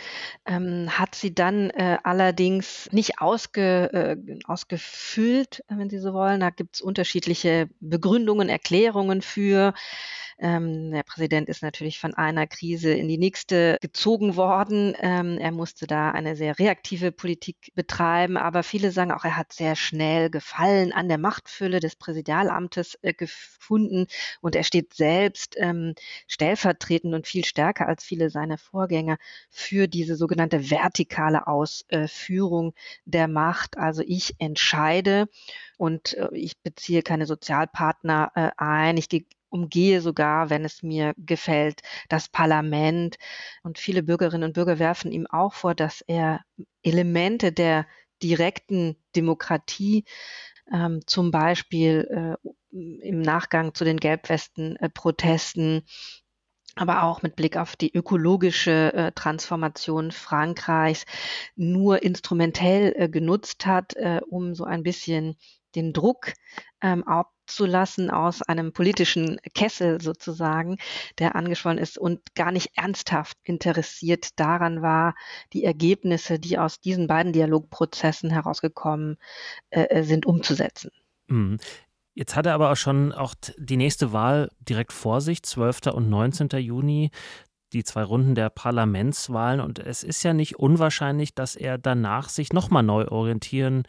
ähm, 0.45 0.87
hat 0.89 1.15
sie 1.15 1.33
dann 1.33 1.69
äh, 1.71 1.97
allerdings 2.03 2.89
nicht 2.91 3.19
ausge, 3.19 3.91
äh, 3.93 4.39
ausgefüllt, 4.45 5.63
wenn 5.69 5.89
Sie 5.89 5.99
so 5.99 6.13
wollen. 6.13 6.39
Da 6.39 6.49
gibt 6.49 6.75
es 6.75 6.81
unterschiedliche 6.81 7.69
Begründungen, 7.79 8.49
Erklärungen 8.49 9.21
für. 9.21 9.73
Ähm, 10.39 10.91
der 10.91 11.03
Präsident 11.03 11.47
ist 11.49 11.61
natürlich 11.61 11.99
von 11.99 12.13
einer 12.13 12.47
Krise 12.47 12.91
in 12.91 13.07
die 13.07 13.17
nächste 13.17 13.77
gezogen 13.81 14.35
worden. 14.35 14.95
Ähm, 14.99 15.37
er 15.37 15.51
musste 15.51 15.87
da 15.87 16.11
eine 16.11 16.35
sehr 16.35 16.57
reaktive 16.59 17.11
Politik 17.11 17.71
betreiben, 17.75 18.37
aber 18.37 18.63
viele 18.63 18.91
sagen 18.91 19.11
auch, 19.11 19.23
er 19.23 19.37
hat 19.37 19.53
sehr 19.53 19.75
schnell 19.75 20.29
Gefallen 20.29 20.91
an 20.91 21.07
der 21.07 21.17
Machtfülle 21.17 21.79
des 21.79 21.95
Präsidialamtes 21.95 22.97
äh, 23.01 23.13
gefunden 23.93 24.07
und 24.41 24.55
er 24.55 24.63
steht 24.63 24.93
selbst 24.93 25.55
ähm, 25.57 25.93
stellvertretend 26.27 27.13
und 27.13 27.27
viel 27.27 27.45
stärker 27.45 27.87
als 27.87 28.03
viele 28.03 28.29
seiner 28.29 28.57
Vorgänger 28.57 29.17
für 29.49 29.87
diese 29.87 30.15
sogenannte 30.15 30.69
vertikale 30.69 31.47
Ausführung 31.47 32.73
der 33.05 33.27
Macht. 33.27 33.77
Also 33.77 34.03
ich 34.05 34.35
entscheide 34.39 35.27
und 35.77 36.15
äh, 36.15 36.29
ich 36.33 36.59
beziehe 36.61 37.03
keine 37.03 37.25
Sozialpartner 37.25 38.31
äh, 38.35 38.49
ein, 38.57 38.97
ich 38.97 39.09
gehe 39.09 39.25
umgehe 39.49 40.01
sogar, 40.01 40.49
wenn 40.49 40.65
es 40.65 40.81
mir 40.81 41.13
gefällt, 41.15 41.81
das 42.09 42.27
Parlament. 42.27 43.17
Und 43.61 43.77
viele 43.77 44.01
Bürgerinnen 44.01 44.45
und 44.45 44.53
Bürger 44.53 44.79
werfen 44.79 45.11
ihm 45.11 45.27
auch 45.27 45.53
vor, 45.53 45.75
dass 45.75 46.01
er 46.07 46.41
Elemente 46.81 47.51
der 47.51 47.85
direkten 48.23 48.95
Demokratie, 49.15 50.05
ähm, 50.71 51.01
zum 51.05 51.31
Beispiel 51.31 52.37
äh, 52.41 52.49
im 52.71 53.21
Nachgang 53.21 53.73
zu 53.73 53.83
den 53.83 53.97
Gelbwesten-Protesten, 53.97 55.83
aber 56.75 57.03
auch 57.03 57.21
mit 57.21 57.35
Blick 57.35 57.57
auf 57.57 57.75
die 57.75 57.93
ökologische 57.93 58.93
äh, 58.93 59.11
Transformation 59.11 60.11
Frankreichs 60.11 61.05
nur 61.55 62.01
instrumentell 62.01 62.93
äh, 62.97 63.09
genutzt 63.09 63.65
hat, 63.65 63.95
äh, 63.95 64.21
um 64.27 64.55
so 64.55 64.63
ein 64.63 64.83
bisschen 64.83 65.35
den 65.75 65.93
Druck 65.93 66.33
ähm, 66.81 67.07
abzulassen 67.43 68.09
aus 68.09 68.41
einem 68.41 68.71
politischen 68.71 69.37
Kessel 69.53 70.01
sozusagen, 70.01 70.77
der 71.19 71.35
angeschwollen 71.35 71.77
ist 71.77 71.97
und 71.97 72.35
gar 72.35 72.51
nicht 72.51 72.71
ernsthaft 72.75 73.37
interessiert 73.43 74.39
daran 74.39 74.81
war, 74.81 75.15
die 75.51 75.63
Ergebnisse, 75.63 76.39
die 76.39 76.57
aus 76.57 76.79
diesen 76.79 77.07
beiden 77.07 77.33
Dialogprozessen 77.33 78.29
herausgekommen 78.29 79.17
äh, 79.69 79.83
äh 79.83 80.03
sind, 80.03 80.25
umzusetzen. 80.25 80.91
Mhm. 81.27 81.57
Jetzt 82.15 82.35
hat 82.35 82.45
er 82.45 82.53
aber 82.53 82.71
auch 82.71 82.77
schon 82.77 83.11
auch 83.11 83.33
die 83.57 83.77
nächste 83.77 84.13
Wahl 84.13 84.49
direkt 84.59 84.93
vor 84.93 85.19
sich, 85.19 85.41
12. 85.41 85.87
und 85.93 86.09
19. 86.09 86.47
Juni, 86.59 87.09
die 87.73 87.83
zwei 87.83 88.03
Runden 88.03 88.35
der 88.35 88.51
Parlamentswahlen. 88.51 89.59
Und 89.59 89.79
es 89.79 90.03
ist 90.03 90.21
ja 90.21 90.33
nicht 90.33 90.59
unwahrscheinlich, 90.59 91.33
dass 91.33 91.55
er 91.55 91.79
danach 91.79 92.29
sich 92.29 92.53
nochmal 92.53 92.83
neu 92.83 93.07
orientieren 93.07 93.83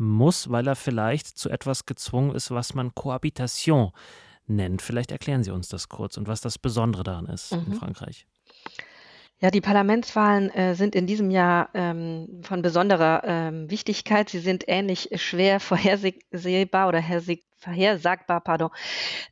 muss, 0.00 0.50
weil 0.50 0.66
er 0.66 0.76
vielleicht 0.76 1.26
zu 1.26 1.50
etwas 1.50 1.86
gezwungen 1.86 2.34
ist, 2.34 2.50
was 2.50 2.74
man 2.74 2.94
Cohabitation 2.94 3.92
nennt. 4.46 4.82
Vielleicht 4.82 5.12
erklären 5.12 5.44
Sie 5.44 5.50
uns 5.50 5.68
das 5.68 5.88
kurz 5.88 6.16
und 6.16 6.26
was 6.26 6.40
das 6.40 6.58
Besondere 6.58 7.04
daran 7.04 7.26
ist 7.26 7.52
mhm. 7.52 7.64
in 7.68 7.74
Frankreich. 7.74 8.26
Ja, 9.42 9.50
die 9.50 9.62
Parlamentswahlen 9.62 10.50
äh, 10.50 10.74
sind 10.74 10.94
in 10.94 11.06
diesem 11.06 11.30
Jahr 11.30 11.70
ähm, 11.72 12.42
von 12.42 12.60
besonderer 12.60 13.22
ähm, 13.24 13.70
Wichtigkeit. 13.70 14.28
Sie 14.28 14.38
sind 14.38 14.64
ähnlich 14.66 15.08
schwer 15.14 15.60
vorhersehbar 15.60 16.88
oder 16.88 17.02
vorhersagbar, 17.56 18.42
pardon, 18.42 18.68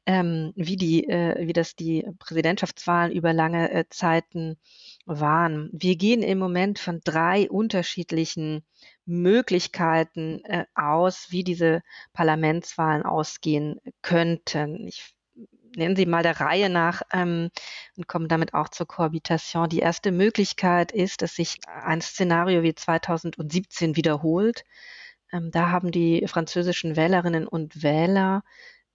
ähm, 0.07 0.53
wie 0.57 0.77
die, 0.77 1.07
äh, 1.09 1.47
wie 1.47 1.53
das 1.53 1.77
die 1.77 2.07
Präsidentschaftswahlen 2.19 3.13
über 3.13 3.35
lange 3.35 3.71
äh, 3.71 3.85
Zeiten 3.91 4.57
waren. 5.05 5.69
Wir 5.73 5.97
gehen 5.97 6.23
im 6.23 6.39
Moment 6.39 6.79
von 6.79 7.01
drei 7.05 7.51
unterschiedlichen 7.51 8.65
Möglichkeiten 9.09 10.45
äh, 10.45 10.67
aus, 10.75 11.29
wie 11.31 11.43
diese 11.43 11.83
Parlamentswahlen 12.13 13.03
ausgehen 13.03 13.81
könnten. 14.03 14.87
Ich 14.87 15.15
nennen 15.77 15.97
Sie 15.97 16.07
mal 16.07 16.23
der 16.23 16.41
Reihe 16.41 16.69
nach 16.69 17.03
ähm, 17.13 17.51
und 17.97 18.07
kommen 18.09 18.29
damit 18.29 18.55
auch 18.55 18.69
zur 18.69 18.87
Kohabitation. 18.87 19.69
Die 19.69 19.81
erste 19.81 20.13
Möglichkeit 20.13 20.93
ist, 20.93 21.23
dass 21.23 21.37
sich 21.37 21.59
ein 21.67 22.01
Szenario 22.01 22.63
wie 22.63 22.75
2017 22.75 23.97
wiederholt. 23.97 24.65
Ähm, 25.33 25.51
da 25.51 25.71
haben 25.71 25.91
die 25.91 26.27
französischen 26.27 26.97
Wählerinnen 26.97 27.47
und 27.47 27.83
Wähler 27.83 28.43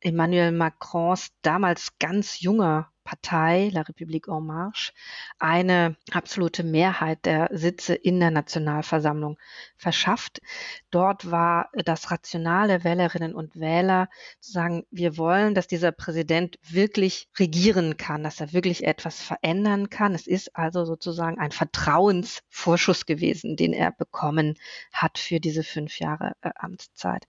Emmanuel 0.03 0.51
Macrons 0.51 1.29
damals 1.41 1.97
ganz 1.99 2.41
junger 2.41 2.93
Partei, 3.03 3.69
La 3.73 3.81
République 3.81 4.27
en 4.29 4.45
Marche, 4.45 4.93
eine 5.39 5.97
absolute 6.11 6.63
Mehrheit 6.63 7.25
der 7.25 7.49
Sitze 7.51 7.95
in 7.95 8.19
der 8.19 8.31
Nationalversammlung 8.31 9.37
verschafft. 9.75 10.41
Dort 10.89 11.29
war 11.29 11.69
das 11.73 12.11
rationale 12.11 12.83
Wählerinnen 12.83 13.35
und 13.35 13.59
Wähler 13.59 14.09
zu 14.39 14.51
sagen, 14.53 14.85
wir 14.89 15.17
wollen, 15.17 15.53
dass 15.53 15.67
dieser 15.67 15.91
Präsident 15.91 16.57
wirklich 16.61 17.27
regieren 17.37 17.97
kann, 17.97 18.23
dass 18.23 18.39
er 18.39 18.53
wirklich 18.53 18.85
etwas 18.85 19.21
verändern 19.21 19.89
kann. 19.89 20.15
Es 20.15 20.27
ist 20.27 20.55
also 20.55 20.85
sozusagen 20.85 21.39
ein 21.39 21.51
Vertrauensvorschuss 21.51 23.05
gewesen, 23.05 23.57
den 23.57 23.73
er 23.73 23.91
bekommen 23.91 24.55
hat 24.93 25.17
für 25.17 25.39
diese 25.39 25.63
fünf 25.63 25.99
Jahre 25.99 26.33
äh, 26.41 26.51
Amtszeit. 26.55 27.27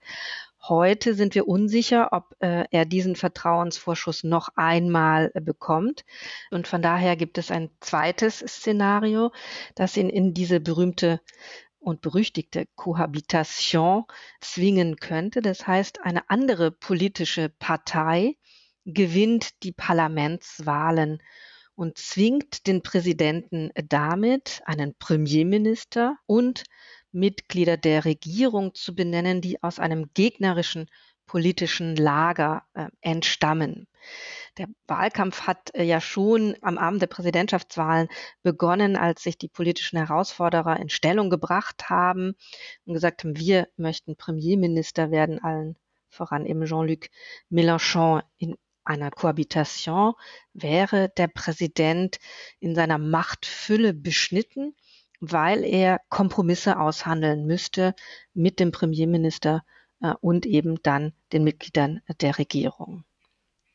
Heute 0.67 1.13
sind 1.13 1.35
wir 1.35 1.47
unsicher, 1.47 2.09
ob 2.11 2.35
äh, 2.39 2.65
er 2.71 2.85
diesen 2.85 3.15
Vertrauensvorschuss 3.15 4.23
noch 4.23 4.49
einmal 4.55 5.29
äh, 5.35 5.41
bekommt. 5.41 6.05
Und 6.49 6.67
von 6.67 6.81
daher 6.81 7.15
gibt 7.15 7.37
es 7.37 7.51
ein 7.51 7.69
zweites 7.81 8.39
Szenario, 8.39 9.31
das 9.75 9.95
ihn 9.95 10.09
in 10.09 10.33
diese 10.33 10.59
berühmte 10.59 11.21
und 11.77 12.01
berüchtigte 12.01 12.65
Kohabitation 12.75 14.05
zwingen 14.41 14.95
könnte. 14.95 15.41
Das 15.41 15.67
heißt, 15.67 16.01
eine 16.01 16.31
andere 16.31 16.71
politische 16.71 17.49
Partei 17.49 18.35
gewinnt 18.85 19.61
die 19.61 19.71
Parlamentswahlen 19.71 21.21
und 21.75 21.97
zwingt 21.99 22.65
den 22.65 22.81
Präsidenten 22.81 23.69
damit, 23.75 24.61
einen 24.65 24.95
Premierminister 24.97 26.17
und 26.25 26.63
Mitglieder 27.15 27.77
der 27.77 28.05
Regierung 28.05 28.75
zu 28.75 28.93
benennen, 28.93 29.41
die 29.41 29.63
aus 29.63 29.79
einem 29.79 30.11
gegnerischen 30.13 30.87
politischen 31.25 31.95
Lager 31.95 32.63
äh, 32.73 32.87
entstammen. 33.01 33.87
Der 34.57 34.67
Wahlkampf 34.87 35.41
hat 35.47 35.73
äh, 35.73 35.83
ja 35.83 35.99
schon 35.99 36.55
am 36.61 36.77
Abend 36.77 37.01
der 37.01 37.07
Präsidentschaftswahlen 37.07 38.09
begonnen, 38.43 38.95
als 38.95 39.23
sich 39.23 39.37
die 39.37 39.47
politischen 39.47 39.97
Herausforderer 39.97 40.79
in 40.79 40.89
Stellung 40.89 41.29
gebracht 41.29 41.89
haben 41.89 42.35
und 42.85 42.93
gesagt 42.93 43.23
haben, 43.23 43.37
wir 43.37 43.67
möchten 43.77 44.15
Premierminister 44.15 45.09
werden, 45.09 45.43
allen 45.43 45.75
voran 46.09 46.45
eben 46.45 46.65
Jean-Luc 46.65 47.07
Mélenchon 47.49 48.21
in 48.37 48.55
einer 48.83 49.09
Kohabitation 49.09 50.13
wäre 50.53 51.09
der 51.17 51.27
Präsident 51.27 52.19
in 52.59 52.75
seiner 52.75 52.99
Machtfülle 52.99 53.93
beschnitten 53.93 54.75
weil 55.19 55.63
er 55.63 56.01
Kompromisse 56.09 56.79
aushandeln 56.79 57.45
müsste 57.45 57.93
mit 58.33 58.59
dem 58.59 58.71
Premierminister 58.71 59.63
äh, 60.01 60.13
und 60.21 60.45
eben 60.45 60.81
dann 60.83 61.13
den 61.31 61.43
Mitgliedern 61.43 62.01
der 62.21 62.37
Regierung. 62.37 63.03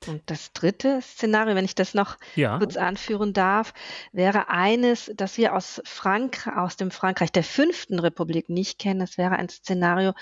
Und 0.07 0.23
das 0.27 0.53
dritte 0.53 1.03
Szenario, 1.03 1.55
wenn 1.55 1.65
ich 1.65 1.75
das 1.75 1.93
noch 1.93 2.17
ja. 2.35 2.59
kurz 2.59 2.77
anführen 2.77 3.35
darf, 3.35 3.75
wäre 4.13 4.49
eines, 4.49 5.13
das 5.15 5.37
wir 5.37 5.55
aus, 5.55 5.83
Frank 5.85 6.47
aus 6.47 6.77
dem 6.77 6.91
Frankreich 6.91 7.33
der 7.33 7.45
fünften 7.45 7.99
Republik 7.99 8.49
nicht 8.49 8.79
kennen. 8.79 9.01
Das 9.01 9.19
wäre 9.19 9.37
ein 9.37 9.51
Szenario, 9.51 10.13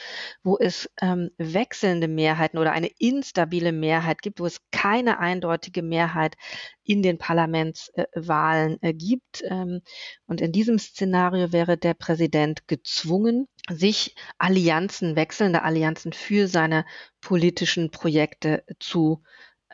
wo 0.42 0.58
es 0.58 0.90
ähm, 1.00 1.30
wechselnde 1.38 2.08
Mehrheiten 2.08 2.58
oder 2.58 2.72
eine 2.72 2.90
instabile 2.98 3.70
Mehrheit 3.70 4.20
gibt, 4.20 4.40
wo 4.40 4.46
es 4.46 4.58
keine 4.72 5.20
eindeutige 5.20 5.82
Mehrheit 5.82 6.36
in 6.82 7.02
den 7.02 7.18
Parlamentswahlen 7.18 8.78
äh, 8.82 8.94
gibt. 8.94 9.44
Ähm, 9.44 9.82
und 10.26 10.40
in 10.40 10.50
diesem 10.50 10.78
Szenario 10.78 11.52
wäre 11.52 11.76
der 11.76 11.94
Präsident 11.94 12.66
gezwungen, 12.66 13.46
sich 13.70 14.16
Allianzen, 14.38 15.14
wechselnde 15.14 15.62
Allianzen 15.62 16.12
für 16.12 16.48
seine 16.48 16.84
politischen 17.20 17.90
Projekte 17.90 18.64
zu 18.80 19.22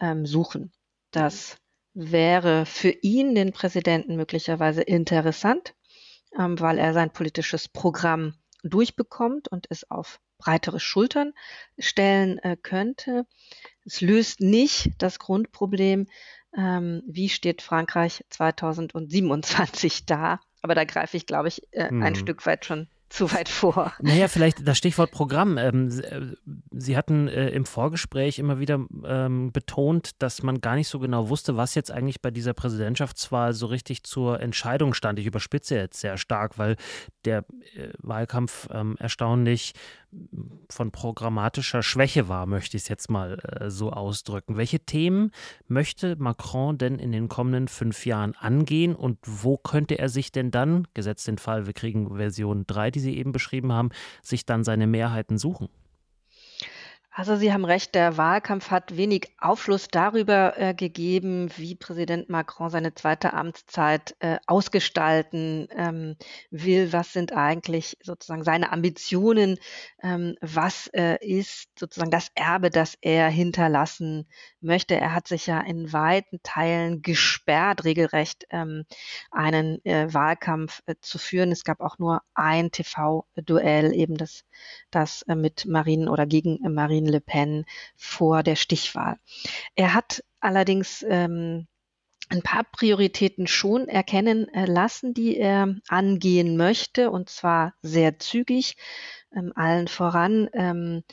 ähm, 0.01 0.27
suchen. 0.27 0.73
Das 1.11 1.57
wäre 1.95 2.67
für 2.67 2.91
ihn, 2.91 3.35
den 3.35 3.53
Präsidenten, 3.53 4.17
möglicherweise 4.17 4.83
interessant, 4.83 5.75
ähm, 6.39 6.59
weil 6.61 6.79
er 6.79 6.93
sein 6.93 7.13
politisches 7.13 7.69
Programm 7.69 8.35
durchbekommt 8.63 9.49
und 9.49 9.67
es 9.71 9.91
auf 9.91 10.21
breitere 10.39 10.81
Schultern 10.81 11.33
stellen 11.79 12.39
äh, 12.39 12.57
könnte. 12.61 13.27
Es 13.85 14.01
löst 14.01 14.41
nicht 14.41 14.93
das 14.99 15.19
Grundproblem, 15.19 16.09
ähm, 16.57 17.03
wie 17.07 17.29
steht 17.29 17.63
Frankreich 17.63 18.25
2027 18.31 20.07
da. 20.07 20.41
Aber 20.63 20.75
da 20.75 20.85
greife 20.85 21.17
ich, 21.17 21.27
glaube 21.27 21.49
ich, 21.49 21.63
äh, 21.73 21.89
hm. 21.89 22.03
ein 22.03 22.15
Stück 22.15 22.45
weit 22.47 22.65
schon 22.65 22.89
zu 23.15 23.33
weit 23.33 23.49
vor. 23.49 23.93
Naja, 24.01 24.27
vielleicht 24.27 24.67
das 24.67 24.77
Stichwort 24.77 25.13
Programm. 25.13 25.57
Ähm, 25.57 25.89
äh, 26.01 26.21
Sie 26.73 26.97
hatten 26.97 27.29
äh, 27.29 27.51
im 27.51 27.65
Vorgespräch 27.65 28.41
immer 28.41 28.59
wieder 28.59 28.85
ähm, 29.07 29.53
betont, 29.53 30.21
dass 30.21 30.43
man 30.43 30.61
gar 30.61 30.75
nicht 30.75 30.89
so 30.89 30.99
genau 30.99 31.29
wusste, 31.29 31.57
was 31.57 31.77
jetzt 31.77 31.93
eigentlich 31.93 32.21
bei 32.21 32.33
dieser 32.33 32.55
Präsidentschaftswahl 32.55 33.53
so 33.53 33.67
richtig 33.67 34.03
zur 34.03 34.41
Entscheidung 34.41 34.95
stand. 34.95 35.21
Ich 35.21 35.27
überspitze 35.27 35.77
jetzt 35.77 36.01
sehr 36.01 36.17
stark, 36.19 36.59
weil 36.59 36.77
der 37.25 37.45
äh, 37.77 37.91
Wahlkampf 37.99 38.69
ähm, 38.73 38.97
erstaunlich 38.99 39.75
von 40.71 40.93
programmatischer 40.93 41.83
Schwäche 41.83 42.29
war, 42.29 42.47
möchte 42.47 42.77
ich 42.77 42.85
es 42.85 42.89
jetzt 42.89 43.11
mal 43.11 43.37
so 43.67 43.91
ausdrücken. 43.91 44.57
Welche 44.57 44.79
Themen 44.79 45.33
möchte 45.67 46.15
Macron 46.15 46.79
denn 46.79 47.01
in 47.01 47.11
den 47.11 47.27
kommenden 47.27 47.67
fünf 47.67 48.07
Jahren 48.07 48.37
angehen 48.37 48.95
und 48.95 49.19
wo 49.27 49.57
könnte 49.57 49.99
er 49.99 50.09
sich 50.09 50.31
denn 50.31 50.53
dann, 50.53 50.87
gesetzt 50.95 51.27
den 51.27 51.39
Fall, 51.39 51.67
wir 51.67 51.73
kriegen 51.73 52.15
Version 52.17 52.65
3, 52.65 52.93
die 52.93 53.01
Sie 53.05 53.17
eben 53.17 53.31
beschrieben 53.33 53.73
haben, 53.73 53.91
sich 54.23 54.45
dann 54.47 54.65
seine 54.65 54.89
Mehrheiten 54.89 55.39
suchen? 55.39 55.69
Also 57.17 57.37
Sie 57.37 57.53
haben 57.53 57.65
recht, 57.65 57.95
der 57.95 58.17
Wahlkampf 58.17 58.73
hat 58.73 58.97
wenig 58.97 59.29
Aufschluss 59.39 59.87
darüber 59.87 60.59
äh, 60.59 60.75
gegeben, 60.75 61.49
wie 61.57 61.77
Präsident 61.77 62.29
Macron 62.29 62.71
seine 62.71 62.93
zweite 62.93 63.35
Amtszeit 63.35 64.17
äh, 64.19 64.39
ausgestalten 64.49 65.69
ähm, 65.71 66.17
will. 66.51 66.93
Was 66.93 67.13
sind 67.13 67.33
eigentlich 67.33 67.97
sozusagen 68.03 68.43
seine 68.43 68.73
Ambitionen? 68.73 69.59
Ähm, 70.03 70.35
was 70.41 70.89
äh, 70.89 71.25
ist 71.25 71.79
sozusagen 71.79 72.11
das 72.11 72.33
Erbe, 72.35 72.71
das 72.71 72.99
er 73.01 73.29
hinterlassen 73.29 74.27
möchte? 74.61 74.97
Er 74.97 75.15
hat 75.15 75.29
sich 75.29 75.47
ja 75.47 75.61
in 75.61 75.93
weiten 75.93 76.41
Teilen 76.43 77.01
gesperrt, 77.01 77.85
regelrecht 77.85 78.45
ähm, 78.51 78.87
einen 79.31 79.79
äh, 79.85 80.13
Wahlkampf 80.13 80.83
äh, 80.87 80.97
zu 81.01 81.19
führen. 81.19 81.53
Es 81.53 81.63
gab 81.63 81.81
auch 81.81 82.01
nur 82.01 82.23
ein 82.35 82.73
TV-Duell, 82.73 83.95
eben 83.95 84.17
das, 84.17 84.43
das 84.91 85.23
äh, 85.29 85.37
mit 85.37 85.65
Marine 85.67 86.11
oder 86.11 86.27
gegen 86.27 86.59
Marine 86.75 87.04
Marine 87.05 87.11
Le 87.11 87.21
Pen 87.21 87.65
vor 87.97 88.43
der 88.43 88.57
Stichwahl. 88.57 89.19
Er 89.75 89.95
hat 89.95 90.25
allerdings 90.41 91.05
ähm, 91.09 91.67
ein 92.31 92.43
paar 92.43 92.65
Prioritäten 92.65 93.47
schon 93.47 93.89
erkennen 93.89 94.49
äh, 94.49 94.65
lassen, 94.65 95.13
die 95.13 95.37
er 95.37 95.75
angehen 95.89 96.57
möchte, 96.57 97.11
und 97.11 97.29
zwar 97.29 97.75
sehr 97.83 98.19
zügig. 98.19 98.77
Ähm, 99.35 99.53
allen 99.55 99.89
voran 99.89 100.49
ähm, 100.55 101.05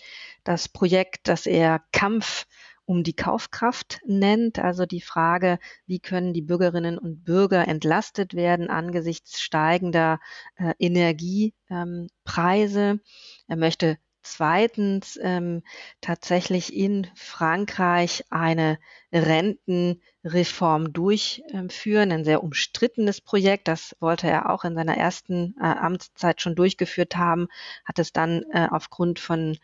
das 0.43 0.69
Projekt, 0.69 1.27
das 1.27 1.45
er 1.45 1.81
Kampf 1.91 2.45
um 2.85 3.03
die 3.03 3.15
Kaufkraft 3.15 3.99
nennt, 4.05 4.59
also 4.59 4.85
die 4.85 5.01
Frage, 5.01 5.59
wie 5.85 5.99
können 5.99 6.33
die 6.33 6.41
Bürgerinnen 6.41 6.97
und 6.97 7.23
Bürger 7.23 7.67
entlastet 7.67 8.33
werden 8.33 8.69
angesichts 8.69 9.41
steigender 9.41 10.19
äh, 10.55 10.73
Energiepreise. 10.79 12.79
Ähm, 12.79 13.01
er 13.47 13.55
möchte 13.55 13.97
zweitens 14.21 15.19
ähm, 15.21 15.63
tatsächlich 16.01 16.75
in 16.75 17.07
Frankreich 17.15 18.23
eine 18.29 18.79
Rentenreform 19.11 20.93
durchführen, 20.93 22.11
ein 22.11 22.23
sehr 22.23 22.43
umstrittenes 22.43 23.21
Projekt. 23.21 23.67
Das 23.67 23.95
wollte 23.99 24.27
er 24.27 24.49
auch 24.49 24.63
in 24.63 24.75
seiner 24.75 24.97
ersten 24.97 25.55
äh, 25.59 25.65
Amtszeit 25.65 26.41
schon 26.41 26.55
durchgeführt 26.55 27.15
haben, 27.15 27.47
hat 27.85 27.99
es 27.99 28.13
dann 28.13 28.43
äh, 28.51 28.67
aufgrund 28.69 29.19
von 29.19 29.57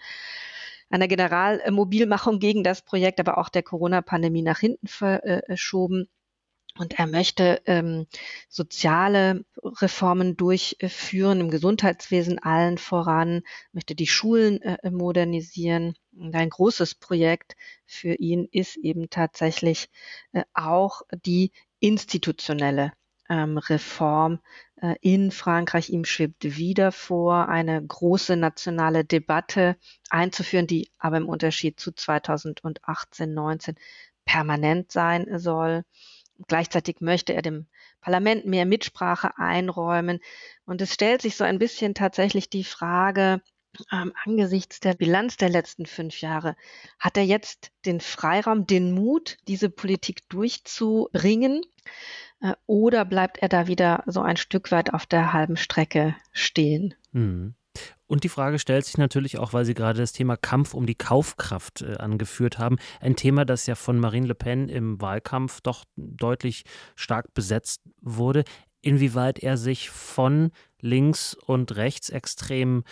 einer 0.90 1.08
Generalmobilmachung 1.08 2.40
gegen 2.40 2.64
das 2.64 2.82
Projekt, 2.82 3.20
aber 3.20 3.38
auch 3.38 3.50
der 3.50 3.64
Corona-Pandemie 3.64 4.42
nach 4.42 4.60
hinten 4.60 4.88
verschoben. 4.88 6.08
Und 6.77 7.00
er 7.00 7.07
möchte 7.07 7.62
ähm, 7.65 8.07
soziale 8.50 9.46
Reformen 9.63 10.38
durchführen 10.38 11.39
im 11.39 11.50
Gesundheitswesen 11.50 12.39
allen 12.39 12.77
voran, 12.77 13.43
möchte 13.72 13.96
die 13.96 14.07
Schulen 14.07 14.62
äh, 14.62 14.89
modernisieren. 14.89 15.96
Und 16.15 16.36
ein 16.36 16.50
großes 16.50 16.96
Projekt 16.96 17.55
für 17.86 18.13
ihn 18.13 18.48
ist 18.51 18.77
eben 18.77 19.10
tatsächlich 19.10 19.89
äh, 20.34 20.43
auch 20.53 21.01
die 21.25 21.51
institutionelle 21.79 22.91
ähm, 23.29 23.57
Reform 23.57 24.39
äh, 24.81 24.96
in 25.01 25.31
Frankreich. 25.31 25.89
Ihm 25.89 26.05
schwebt 26.05 26.43
wieder 26.43 26.91
vor, 26.91 27.50
eine 27.50 27.84
große 27.86 28.36
nationale 28.36 29.05
Debatte 29.05 29.77
einzuführen, 30.10 30.67
die 30.67 30.89
aber 30.98 31.17
im 31.17 31.29
Unterschied 31.29 31.79
zu 31.79 31.91
2018, 31.91 33.34
19 33.34 33.75
permanent 34.25 34.91
sein 34.91 35.39
soll. 35.39 35.84
Gleichzeitig 36.48 37.01
möchte 37.01 37.34
er 37.34 37.41
dem 37.41 37.67
Parlament 38.01 38.46
mehr 38.46 38.65
Mitsprache 38.65 39.38
einräumen. 39.38 40.20
Und 40.65 40.82
es 40.82 40.94
stellt 40.94 41.22
sich 41.22 41.36
so 41.36 41.44
ein 41.44 41.60
bisschen 41.60 41.94
tatsächlich 41.94 42.50
die 42.50 42.63
Frage, 42.63 43.41
ähm, 43.91 44.13
angesichts 44.24 44.79
der 44.79 44.94
Bilanz 44.94 45.38
der 45.38 45.50
letzten 45.50 45.86
fünf 45.86 46.22
Jahre, 46.22 46.56
hat 47.00 47.17
er 47.17 47.24
jetzt 47.24 47.72
den 47.86 48.00
Freiraum, 48.00 48.65
den 48.65 48.91
Mut, 48.91 49.38
diese 49.48 49.70
Politik 49.70 50.27
durchzubringen? 50.29 51.62
Äh, 52.41 52.53
oder 52.65 53.06
bleibt 53.06 53.39
er 53.39 53.50
da 53.50 53.67
wieder 53.67 54.03
so 54.08 54.22
ein 54.22 54.38
Stück 54.38 54.72
weit 54.72 54.94
auf 54.94 55.06
der 55.06 55.34
halben 55.34 55.58
Strecke 55.58 56.15
stehen? 56.32 56.96
Mhm. 57.12 57.56
Und 58.05 58.24
die 58.24 58.29
Frage 58.29 58.60
stellt 58.60 58.86
sich 58.86 58.98
natürlich 58.98 59.38
auch, 59.38 59.53
weil 59.53 59.65
Sie 59.65 59.74
gerade 59.74 60.00
das 60.00 60.13
Thema 60.13 60.38
Kampf 60.38 60.74
um 60.74 60.86
die 60.86 60.96
Kaufkraft 60.96 61.81
äh, 61.81 61.96
angeführt 61.96 62.57
haben. 62.57 62.77
Ein 63.01 63.15
Thema, 63.15 63.46
das 63.46 63.67
ja 63.67 63.75
von 63.75 64.00
Marine 64.00 64.27
Le 64.27 64.36
Pen 64.36 64.69
im 64.69 65.01
Wahlkampf 65.01 65.62
doch 65.62 65.84
deutlich 65.96 66.63
stark 66.96 67.34
besetzt 67.34 67.81
wurde. 68.01 68.43
Inwieweit 68.81 69.39
er 69.39 69.57
sich 69.57 69.89
von 69.89 70.51
links- 70.79 71.34
und 71.34 71.75
rechtsextremen 71.75 72.84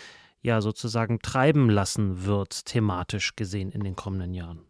ja 0.42 0.60
sozusagen 0.60 1.20
treiben 1.20 1.70
lassen 1.70 2.24
wird, 2.24 2.66
thematisch 2.66 3.36
gesehen 3.36 3.70
in 3.70 3.82
den 3.82 3.96
kommenden 3.96 4.34
Jahren. 4.34 4.65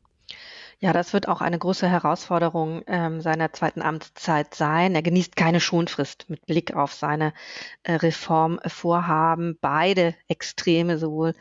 Ja, 0.78 0.92
das 0.92 1.14
wird 1.14 1.26
auch 1.26 1.40
eine 1.40 1.58
große 1.58 1.88
Herausforderung 1.88 2.82
ähm, 2.86 3.22
seiner 3.22 3.50
zweiten 3.54 3.80
Amtszeit 3.80 4.54
sein. 4.54 4.94
Er 4.94 5.00
genießt 5.00 5.34
keine 5.34 5.58
Schonfrist 5.58 6.28
mit 6.28 6.44
Blick 6.44 6.76
auf 6.76 6.92
seine 6.92 7.32
äh, 7.82 7.94
Reformvorhaben. 7.94 9.56
Beide 9.62 10.14
Extreme, 10.28 10.98
sowohl 10.98 11.32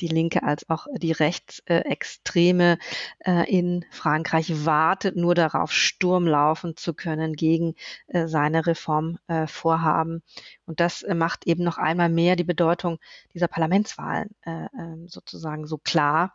die 0.00 0.06
linke 0.06 0.44
als 0.44 0.70
auch 0.70 0.86
die 0.94 1.10
Rechtsextreme 1.10 2.78
äh, 3.18 3.50
in 3.50 3.84
Frankreich, 3.90 4.64
wartet 4.64 5.16
nur 5.16 5.34
darauf, 5.34 5.72
Sturm 5.72 6.28
laufen 6.28 6.76
zu 6.76 6.94
können 6.94 7.32
gegen 7.34 7.74
äh, 8.06 8.28
seine 8.28 8.64
Reformvorhaben. 8.64 10.22
Und 10.66 10.78
das 10.78 11.02
äh, 11.02 11.14
macht 11.16 11.48
eben 11.48 11.64
noch 11.64 11.78
einmal 11.78 12.10
mehr 12.10 12.36
die 12.36 12.44
Bedeutung 12.44 13.00
dieser 13.34 13.48
Parlamentswahlen 13.48 14.30
äh, 14.42 14.66
ähm, 14.78 15.08
sozusagen 15.08 15.66
so 15.66 15.78
klar 15.78 16.32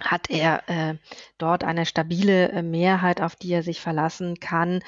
hat 0.00 0.30
er 0.30 0.68
äh, 0.68 0.94
dort 1.38 1.64
eine 1.64 1.86
stabile 1.86 2.50
äh, 2.50 2.62
Mehrheit, 2.62 3.20
auf 3.20 3.36
die 3.36 3.52
er 3.52 3.62
sich 3.62 3.80
verlassen 3.80 4.40
kann, 4.40 4.80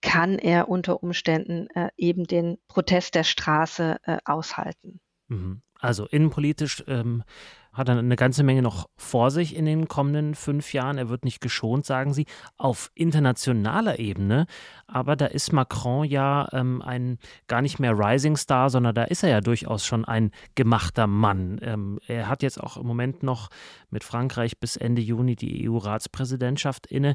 kann 0.00 0.38
er 0.38 0.68
unter 0.68 1.02
Umständen 1.02 1.68
äh, 1.74 1.90
eben 1.96 2.24
den 2.24 2.58
Protest 2.68 3.14
der 3.14 3.24
Straße 3.24 3.98
äh, 4.02 4.18
aushalten. 4.24 5.00
Mhm. 5.28 5.62
Also 5.78 6.06
innenpolitisch 6.06 6.84
ähm, 6.86 7.24
hat 7.72 7.88
er 7.88 7.98
eine 7.98 8.16
ganze 8.16 8.42
Menge 8.42 8.62
noch 8.62 8.88
vor 8.96 9.30
sich 9.30 9.56
in 9.56 9.64
den 9.64 9.88
kommenden 9.88 10.34
fünf 10.34 10.72
Jahren. 10.72 10.98
Er 10.98 11.08
wird 11.08 11.24
nicht 11.24 11.40
geschont, 11.40 11.86
sagen 11.86 12.12
Sie, 12.12 12.26
auf 12.58 12.90
internationaler 12.94 13.98
Ebene. 13.98 14.46
Aber 14.86 15.16
da 15.16 15.26
ist 15.26 15.52
Macron 15.52 16.04
ja 16.04 16.48
ähm, 16.52 16.82
ein 16.82 17.18
gar 17.48 17.62
nicht 17.62 17.78
mehr 17.78 17.98
Rising 17.98 18.36
Star, 18.36 18.68
sondern 18.68 18.94
da 18.94 19.04
ist 19.04 19.22
er 19.22 19.30
ja 19.30 19.40
durchaus 19.40 19.86
schon 19.86 20.04
ein 20.04 20.32
gemachter 20.54 21.06
Mann. 21.06 21.58
Ähm, 21.62 21.98
er 22.06 22.28
hat 22.28 22.42
jetzt 22.42 22.62
auch 22.62 22.76
im 22.76 22.86
Moment 22.86 23.22
noch 23.22 23.48
mit 23.90 24.04
Frankreich 24.04 24.58
bis 24.58 24.76
Ende 24.76 25.00
Juni 25.00 25.34
die 25.34 25.68
EU-Ratspräsidentschaft 25.68 26.86
inne. 26.86 27.14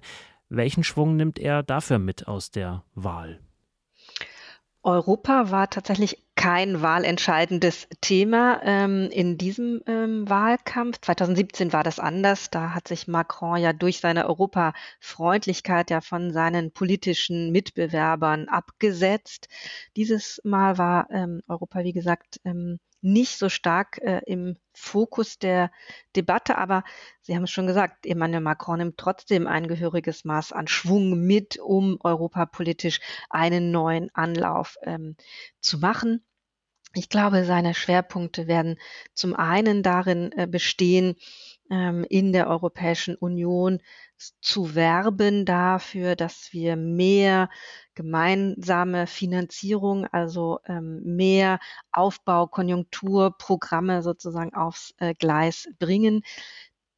Welchen 0.49 0.83
Schwung 0.83 1.17
nimmt 1.17 1.39
er 1.39 1.61
dafür 1.61 1.99
mit 1.99 2.27
aus 2.27 2.51
der 2.51 2.83
Wahl? 2.95 3.39
Europa 4.87 5.51
war 5.51 5.69
tatsächlich 5.69 6.23
kein 6.35 6.81
wahlentscheidendes 6.81 7.89
Thema 7.99 8.61
ähm, 8.63 9.09
in 9.11 9.37
diesem 9.37 9.81
ähm, 9.85 10.29
Wahlkampf. 10.29 11.01
2017 11.01 11.73
war 11.73 11.83
das 11.83 11.99
anders. 11.99 12.51
Da 12.51 12.73
hat 12.73 12.87
sich 12.87 13.05
Macron 13.05 13.57
ja 13.57 13.73
durch 13.73 13.99
seine 13.99 14.29
Europafreundlichkeit 14.29 15.89
ja 15.89 15.99
von 15.99 16.31
seinen 16.31 16.71
politischen 16.71 17.51
Mitbewerbern 17.51 18.47
abgesetzt. 18.47 19.49
Dieses 19.97 20.39
Mal 20.45 20.77
war 20.77 21.09
ähm, 21.11 21.41
Europa, 21.49 21.83
wie 21.83 21.91
gesagt, 21.91 22.39
ähm, 22.45 22.79
nicht 23.13 23.37
so 23.37 23.49
stark 23.49 23.99
äh, 24.01 24.21
im 24.25 24.57
Fokus 24.73 25.39
der 25.39 25.71
Debatte, 26.15 26.57
aber 26.57 26.83
Sie 27.21 27.35
haben 27.35 27.43
es 27.43 27.51
schon 27.51 27.67
gesagt, 27.67 28.05
Emmanuel 28.05 28.41
Macron 28.41 28.77
nimmt 28.79 28.97
trotzdem 28.97 29.47
ein 29.47 29.67
gehöriges 29.67 30.25
Maß 30.25 30.51
an 30.51 30.67
Schwung 30.67 31.25
mit, 31.25 31.57
um 31.57 31.97
europapolitisch 32.03 32.99
einen 33.29 33.71
neuen 33.71 34.13
Anlauf 34.13 34.77
ähm, 34.83 35.15
zu 35.59 35.79
machen. 35.79 36.23
Ich 36.93 37.09
glaube, 37.09 37.43
seine 37.45 37.73
Schwerpunkte 37.73 38.47
werden 38.47 38.77
zum 39.13 39.35
einen 39.35 39.83
darin 39.83 40.31
äh, 40.33 40.47
bestehen, 40.47 41.15
in 41.69 42.31
der 42.31 42.47
Europäischen 42.47 43.15
Union 43.15 43.79
zu 44.41 44.75
werben 44.75 45.45
dafür, 45.45 46.15
dass 46.15 46.49
wir 46.51 46.75
mehr 46.75 47.49
gemeinsame 47.93 49.07
Finanzierung, 49.07 50.05
also 50.05 50.59
ähm, 50.65 51.01
mehr 51.03 51.59
Aufbau, 51.91 52.47
Konjunkturprogramme 52.47 54.01
sozusagen 54.01 54.53
aufs 54.53 54.93
äh, 54.97 55.13
Gleis 55.13 55.67
bringen. 55.79 56.23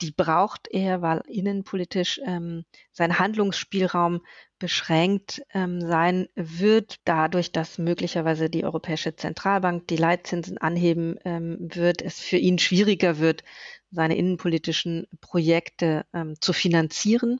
Die 0.01 0.11
braucht 0.11 0.67
er, 0.71 1.01
weil 1.01 1.21
innenpolitisch 1.27 2.21
ähm, 2.25 2.63
sein 2.91 3.19
Handlungsspielraum 3.19 4.21
beschränkt 4.57 5.41
ähm, 5.53 5.81
sein 5.81 6.27
wird, 6.35 6.97
dadurch, 7.03 7.51
dass 7.51 7.77
möglicherweise 7.77 8.49
die 8.49 8.63
Europäische 8.63 9.15
Zentralbank 9.15 9.87
die 9.87 9.97
Leitzinsen 9.97 10.57
anheben 10.57 11.17
ähm, 11.25 11.57
wird, 11.59 12.01
es 12.01 12.19
für 12.19 12.37
ihn 12.37 12.59
schwieriger 12.59 13.19
wird, 13.19 13.43
seine 13.91 14.17
innenpolitischen 14.17 15.07
Projekte 15.21 16.05
ähm, 16.13 16.35
zu 16.39 16.53
finanzieren. 16.53 17.39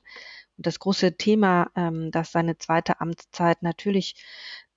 Und 0.57 0.65
das 0.65 0.79
große 0.79 1.17
Thema, 1.17 1.71
ähm, 1.75 2.11
das 2.11 2.31
seine 2.31 2.57
zweite 2.57 3.01
Amtszeit 3.01 3.61
natürlich 3.63 4.15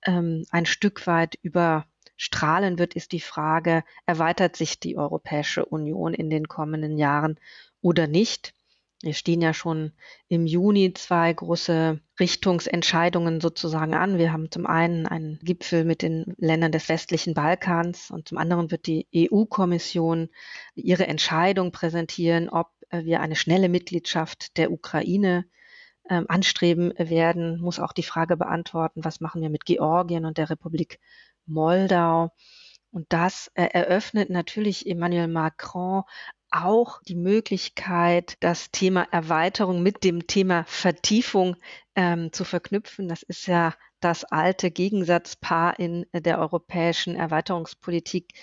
ähm, 0.05 0.45
ein 0.51 0.65
Stück 0.65 1.07
weit 1.07 1.35
überstrahlen 1.41 2.77
wird, 2.79 2.93
ist 2.93 3.11
die 3.11 3.19
Frage, 3.19 3.83
erweitert 4.05 4.55
sich 4.55 4.79
die 4.79 4.97
Europäische 4.97 5.65
Union 5.65 6.13
in 6.13 6.29
den 6.29 6.47
kommenden 6.47 6.97
Jahren 6.97 7.39
oder 7.81 8.07
nicht. 8.07 8.53
Wir 9.03 9.13
stehen 9.13 9.41
ja 9.41 9.53
schon 9.53 9.91
im 10.29 10.45
Juni 10.45 10.93
zwei 10.93 11.33
große 11.33 11.99
Richtungsentscheidungen 12.21 13.41
sozusagen 13.41 13.93
an. 13.93 14.17
Wir 14.17 14.31
haben 14.31 14.49
zum 14.49 14.65
einen 14.65 15.05
einen 15.05 15.39
Gipfel 15.43 15.83
mit 15.83 16.01
den 16.01 16.33
Ländern 16.37 16.71
des 16.71 16.87
westlichen 16.87 17.33
Balkans 17.33 18.11
und 18.11 18.29
zum 18.29 18.37
anderen 18.37 18.71
wird 18.71 18.87
die 18.87 19.07
EU-Kommission 19.13 20.29
ihre 20.75 21.05
Entscheidung 21.05 21.73
präsentieren, 21.73 22.47
ob 22.47 22.69
wir 22.91 23.19
eine 23.19 23.35
schnelle 23.35 23.67
Mitgliedschaft 23.67 24.55
der 24.57 24.71
Ukraine 24.71 25.45
ähm, 26.09 26.25
anstreben 26.29 26.93
werden, 26.97 27.59
muss 27.59 27.79
auch 27.79 27.91
die 27.91 28.03
Frage 28.03 28.37
beantworten, 28.37 29.03
was 29.03 29.19
machen 29.19 29.41
wir 29.41 29.49
mit 29.49 29.65
Georgien 29.65 30.25
und 30.25 30.37
der 30.37 30.49
Republik 30.49 30.99
Moldau. 31.45 32.31
Und 32.91 33.07
das 33.09 33.51
äh, 33.55 33.65
eröffnet 33.65 34.29
natürlich 34.29 34.87
Emmanuel 34.87 35.27
Macron 35.27 36.03
auch 36.53 37.01
die 37.03 37.15
Möglichkeit, 37.15 38.37
das 38.39 38.71
Thema 38.71 39.07
Erweiterung 39.11 39.81
mit 39.81 40.03
dem 40.03 40.27
Thema 40.27 40.63
Vertiefung 40.65 41.57
ähm, 41.95 42.31
zu 42.31 42.43
verknüpfen. 42.43 43.07
Das 43.07 43.23
ist 43.23 43.47
ja 43.47 43.73
das 43.99 44.23
alte 44.23 44.69
Gegensatzpaar 44.69 45.79
in 45.79 46.05
der 46.13 46.39
europäischen 46.39 47.15
Erweiterungspolitik. 47.15 48.33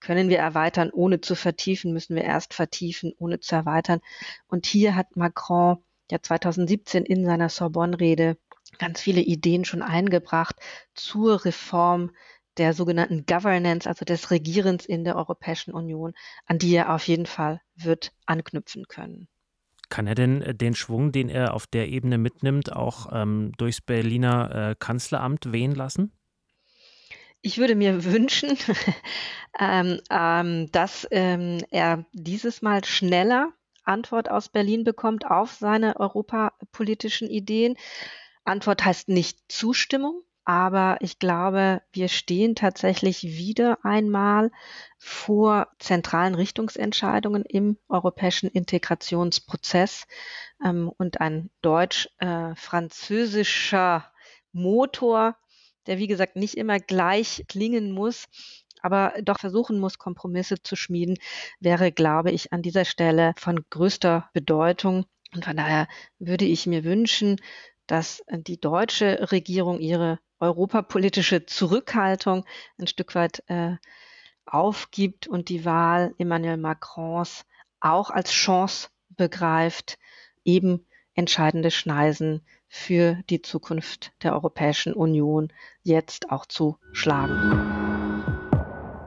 Können 0.00 0.28
wir 0.28 0.38
erweitern, 0.38 0.90
ohne 0.92 1.22
zu 1.22 1.34
vertiefen? 1.34 1.94
Müssen 1.94 2.14
wir 2.16 2.24
erst 2.24 2.52
vertiefen, 2.52 3.14
ohne 3.18 3.40
zu 3.40 3.54
erweitern? 3.54 4.00
Und 4.46 4.66
hier 4.66 4.94
hat 4.94 5.16
Macron 5.16 5.78
ja 6.10 6.20
2017 6.20 7.06
in 7.06 7.24
seiner 7.24 7.48
Sorbonne-Rede 7.48 8.36
ganz 8.78 9.00
viele 9.00 9.22
Ideen 9.22 9.64
schon 9.64 9.82
eingebracht 9.82 10.56
zur 10.94 11.44
Reform 11.44 12.10
der 12.56 12.72
sogenannten 12.74 13.26
Governance, 13.26 13.88
also 13.88 14.04
des 14.04 14.30
Regierens 14.30 14.86
in 14.86 15.04
der 15.04 15.16
Europäischen 15.16 15.72
Union, 15.72 16.14
an 16.46 16.58
die 16.58 16.74
er 16.74 16.94
auf 16.94 17.06
jeden 17.08 17.26
Fall 17.26 17.60
wird 17.74 18.12
anknüpfen 18.26 18.86
können. 18.88 19.28
Kann 19.88 20.06
er 20.06 20.14
denn 20.14 20.42
äh, 20.42 20.54
den 20.54 20.74
Schwung, 20.74 21.12
den 21.12 21.28
er 21.28 21.54
auf 21.54 21.66
der 21.66 21.88
Ebene 21.88 22.18
mitnimmt, 22.18 22.72
auch 22.72 23.08
ähm, 23.12 23.52
durchs 23.58 23.80
Berliner 23.80 24.70
äh, 24.70 24.74
Kanzleramt 24.78 25.52
wehen 25.52 25.74
lassen? 25.74 26.12
Ich 27.42 27.58
würde 27.58 27.74
mir 27.74 28.04
wünschen, 28.04 28.56
ähm, 29.60 30.00
ähm, 30.10 30.72
dass 30.72 31.06
ähm, 31.10 31.58
er 31.70 32.06
dieses 32.12 32.62
Mal 32.62 32.84
schneller 32.84 33.52
Antwort 33.84 34.30
aus 34.30 34.48
Berlin 34.48 34.82
bekommt 34.82 35.26
auf 35.26 35.52
seine 35.52 36.00
europapolitischen 36.00 37.28
Ideen. 37.28 37.76
Antwort 38.44 38.84
heißt 38.84 39.08
nicht 39.08 39.40
Zustimmung, 39.48 40.22
aber 40.44 40.98
ich 41.00 41.18
glaube, 41.18 41.80
wir 41.92 42.08
stehen 42.08 42.54
tatsächlich 42.54 43.22
wieder 43.22 43.78
einmal 43.82 44.50
vor 44.98 45.68
zentralen 45.78 46.34
Richtungsentscheidungen 46.34 47.44
im 47.44 47.78
europäischen 47.88 48.50
Integrationsprozess 48.50 50.06
ähm, 50.62 50.92
und 50.98 51.22
ein 51.22 51.48
deutsch-französischer 51.62 54.04
äh, 54.06 54.10
Motor, 54.52 55.38
der 55.86 55.96
wie 55.98 56.06
gesagt 56.06 56.36
nicht 56.36 56.56
immer 56.56 56.78
gleich 56.78 57.44
klingen 57.48 57.92
muss, 57.92 58.26
aber 58.82 59.14
doch 59.22 59.40
versuchen 59.40 59.80
muss, 59.80 59.98
Kompromisse 59.98 60.62
zu 60.62 60.76
schmieden, 60.76 61.16
wäre, 61.58 61.90
glaube 61.90 62.32
ich, 62.32 62.52
an 62.52 62.60
dieser 62.60 62.84
Stelle 62.84 63.32
von 63.38 63.64
größter 63.70 64.28
Bedeutung. 64.34 65.06
Und 65.32 65.46
von 65.46 65.56
daher 65.56 65.88
würde 66.18 66.44
ich 66.44 66.66
mir 66.66 66.84
wünschen, 66.84 67.40
dass 67.86 68.22
die 68.30 68.60
deutsche 68.60 69.32
Regierung 69.32 69.80
ihre 69.80 70.18
europapolitische 70.40 71.46
Zurückhaltung 71.46 72.44
ein 72.78 72.86
Stück 72.86 73.14
weit 73.14 73.42
äh, 73.48 73.76
aufgibt 74.46 75.26
und 75.26 75.48
die 75.48 75.64
Wahl 75.64 76.14
Emmanuel 76.18 76.56
Macrons 76.56 77.44
auch 77.80 78.10
als 78.10 78.30
Chance 78.30 78.88
begreift, 79.10 79.98
eben 80.44 80.86
entscheidende 81.14 81.70
Schneisen 81.70 82.42
für 82.68 83.22
die 83.30 83.40
Zukunft 83.40 84.12
der 84.22 84.32
Europäischen 84.32 84.94
Union 84.94 85.52
jetzt 85.82 86.30
auch 86.30 86.46
zu 86.46 86.78
schlagen 86.92 87.84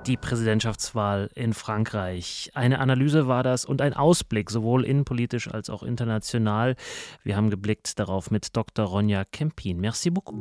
die 0.07 0.17
Präsidentschaftswahl 0.17 1.29
in 1.35 1.53
Frankreich. 1.53 2.49
Eine 2.53 2.79
Analyse 2.79 3.27
war 3.27 3.43
das 3.43 3.65
und 3.65 3.81
ein 3.81 3.93
Ausblick, 3.93 4.49
sowohl 4.49 4.85
innenpolitisch 4.85 5.49
als 5.49 5.69
auch 5.69 5.83
international. 5.83 6.75
Wir 7.23 7.35
haben 7.35 7.49
geblickt 7.49 7.99
darauf 7.99 8.31
mit 8.31 8.55
Dr. 8.55 8.85
Ronja 8.85 9.25
Kempin. 9.25 9.79
Merci 9.79 10.09
beaucoup. 10.09 10.37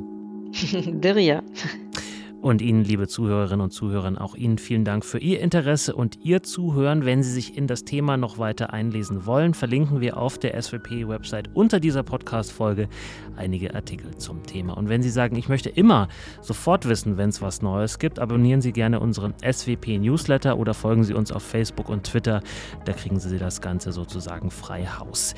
De 0.53 1.11
rien. 1.11 1.43
Und 2.43 2.63
Ihnen, 2.63 2.85
liebe 2.85 3.09
Zuhörerinnen 3.09 3.61
und 3.61 3.71
Zuhörer, 3.71 4.21
auch 4.21 4.35
Ihnen 4.35 4.59
vielen 4.59 4.85
Dank 4.85 5.05
für 5.05 5.19
Ihr 5.19 5.41
Interesse 5.41 5.95
und 5.97 6.25
Ihr 6.25 6.43
Zuhören. 6.43 7.05
Wenn 7.05 7.23
Sie 7.23 7.33
sich 7.33 7.57
in 7.57 7.67
das 7.67 7.85
Thema 7.85 8.17
noch 8.17 8.39
weiter 8.39 8.73
einlesen 8.73 9.27
wollen, 9.27 9.55
verlinken 9.55 10.01
wir 10.01 10.17
auf 10.17 10.39
der 10.39 10.61
SWP-Website 10.61 11.51
unter 11.55 11.81
dieser 11.81 12.03
Podcast-Folge 12.03 12.89
einige 13.37 13.75
Artikel 13.75 14.17
zum 14.17 14.45
Thema. 14.45 14.77
Und 14.77 14.89
wenn 14.89 15.03
Sie 15.03 15.11
sagen, 15.11 15.35
ich 15.37 15.49
möchte 15.49 15.71
immer 15.71 16.09
sofort 16.41 16.89
wissen, 16.89 17.17
wenn 17.17 17.31
es 17.31 17.43
was 17.43 17.63
Neues 17.63 17.99
gibt, 17.99 18.19
abonnieren 18.19 18.61
Sie 18.61 18.73
gerne 18.73 19.01
unseren 19.01 19.35
SWP-Newsletter 19.43 20.57
oder 20.59 20.75
folgen 20.75 21.05
Sie 21.05 21.15
uns 21.15 21.33
auf 21.33 21.43
Facebook 21.43 21.89
und 21.89 22.05
Twitter. 22.05 22.43
Da 22.85 22.93
kriegen 22.93 23.19
Sie 23.19 23.39
das 23.39 23.61
Ganze 23.61 23.93
sozusagen 23.93 24.51
frei 24.51 24.87
Haus. 24.87 25.35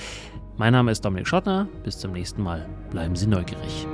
Mein 0.59 0.73
Name 0.73 0.91
ist 0.91 1.05
Dominik 1.05 1.29
Schottner. 1.29 1.69
Bis 1.85 1.99
zum 1.99 2.13
nächsten 2.13 2.43
Mal. 2.43 2.69
Bleiben 2.91 3.15
Sie 3.15 3.29
neugierig. 3.29 3.87